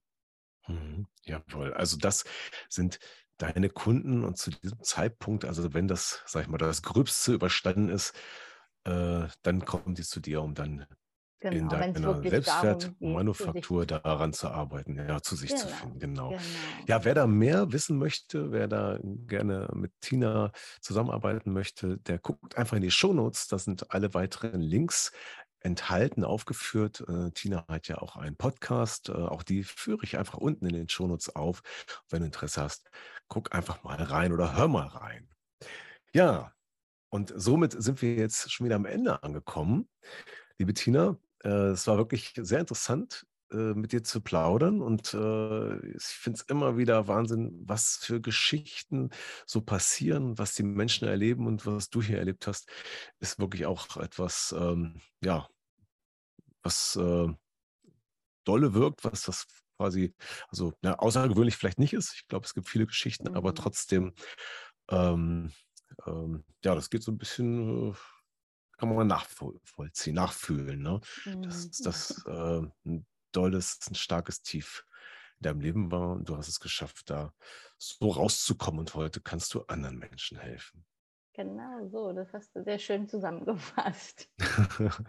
[0.67, 1.07] Mhm.
[1.25, 1.73] Jawohl.
[1.73, 2.25] Also das
[2.69, 2.99] sind
[3.37, 7.89] deine Kunden und zu diesem Zeitpunkt, also wenn das, sag ich mal, das Gröbste überstanden
[7.89, 8.15] ist,
[8.83, 10.85] äh, dann kommen die zu dir, um dann
[11.39, 15.99] Genau, es deiner zu Selbstwertmanufaktur zu daran zu arbeiten, ja, zu sich zu Genau, finden,
[15.99, 16.29] genau.
[16.29, 16.41] genau.
[16.87, 22.57] Ja, wer da mehr wissen möchte, wer da gerne mit Tina zusammenarbeiten möchte, der guckt
[22.57, 23.47] einfach in die Shownotes.
[23.47, 25.11] Da sind alle weiteren Links
[25.59, 27.03] enthalten, aufgeführt.
[27.07, 29.09] Äh, Tina hat ja auch einen Podcast.
[29.09, 31.61] Äh, auch die führe ich einfach unten in den Shownotes auf.
[32.09, 32.89] Wenn du Interesse hast,
[33.27, 35.29] guck einfach mal rein oder hör mal rein.
[36.13, 36.53] Ja,
[37.09, 39.87] und somit sind wir jetzt schon wieder am Ende angekommen.
[40.57, 46.03] Liebe Tina, es war wirklich sehr interessant, äh, mit dir zu plaudern und äh, ich
[46.03, 49.09] finde es immer wieder Wahnsinn, was für Geschichten
[49.45, 52.69] so passieren, was die Menschen erleben und was du hier erlebt hast,
[53.19, 55.47] ist wirklich auch etwas, ähm, ja,
[56.63, 57.27] was äh,
[58.45, 60.13] dolle wirkt, was das quasi,
[60.49, 62.13] also ja, außergewöhnlich vielleicht nicht ist.
[62.15, 63.55] Ich glaube, es gibt viele Geschichten, aber Mhm.
[63.55, 64.13] trotzdem,
[64.89, 65.51] ähm,
[66.07, 67.95] ähm, ja, das geht so ein bisschen, äh,
[68.77, 70.99] kann man nachvollziehen, nachfühlen, ne?
[71.41, 71.81] Dass Mhm.
[71.81, 74.85] das äh, ein dolles, ein starkes Tief
[75.39, 77.33] in deinem Leben war und du hast es geschafft, da
[77.77, 80.85] so rauszukommen und heute kannst du anderen Menschen helfen.
[81.33, 84.29] Genau so, das hast du sehr schön zusammengefasst.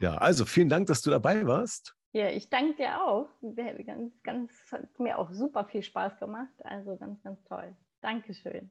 [0.00, 1.96] Ja, also vielen Dank, dass du dabei warst.
[2.12, 3.28] Ja, ich danke dir auch.
[3.42, 6.52] Ganz, ganz, hat mir auch super viel Spaß gemacht.
[6.64, 7.76] Also ganz, ganz toll.
[8.00, 8.70] Dankeschön.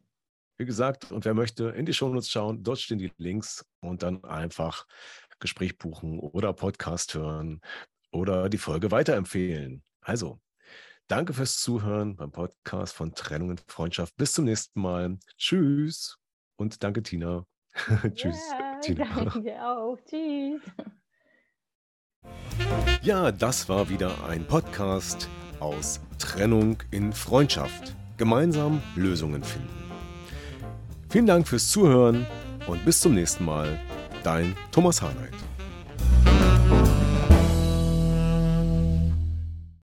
[0.58, 4.24] Wie gesagt, und wer möchte, in die Shownotes schauen, dort stehen die Links und dann
[4.24, 4.86] einfach
[5.40, 7.60] Gespräch buchen oder Podcast hören
[8.12, 9.84] oder die Folge weiterempfehlen.
[10.02, 10.40] Also,
[11.08, 14.16] danke fürs Zuhören beim Podcast von Trennung und Freundschaft.
[14.16, 15.18] Bis zum nächsten Mal.
[15.38, 16.18] Tschüss
[16.56, 17.46] und danke, Tina.
[18.14, 19.06] Tschüss, Ja, Tina.
[19.16, 19.98] danke dir auch.
[20.08, 20.62] Tschüss.
[23.02, 25.28] Ja, das war wieder ein Podcast
[25.60, 27.96] aus Trennung in Freundschaft.
[28.18, 29.83] Gemeinsam Lösungen finden.
[31.14, 32.26] Vielen Dank fürs Zuhören
[32.66, 33.80] und bis zum nächsten Mal.
[34.24, 35.36] Dein Thomas Harnight.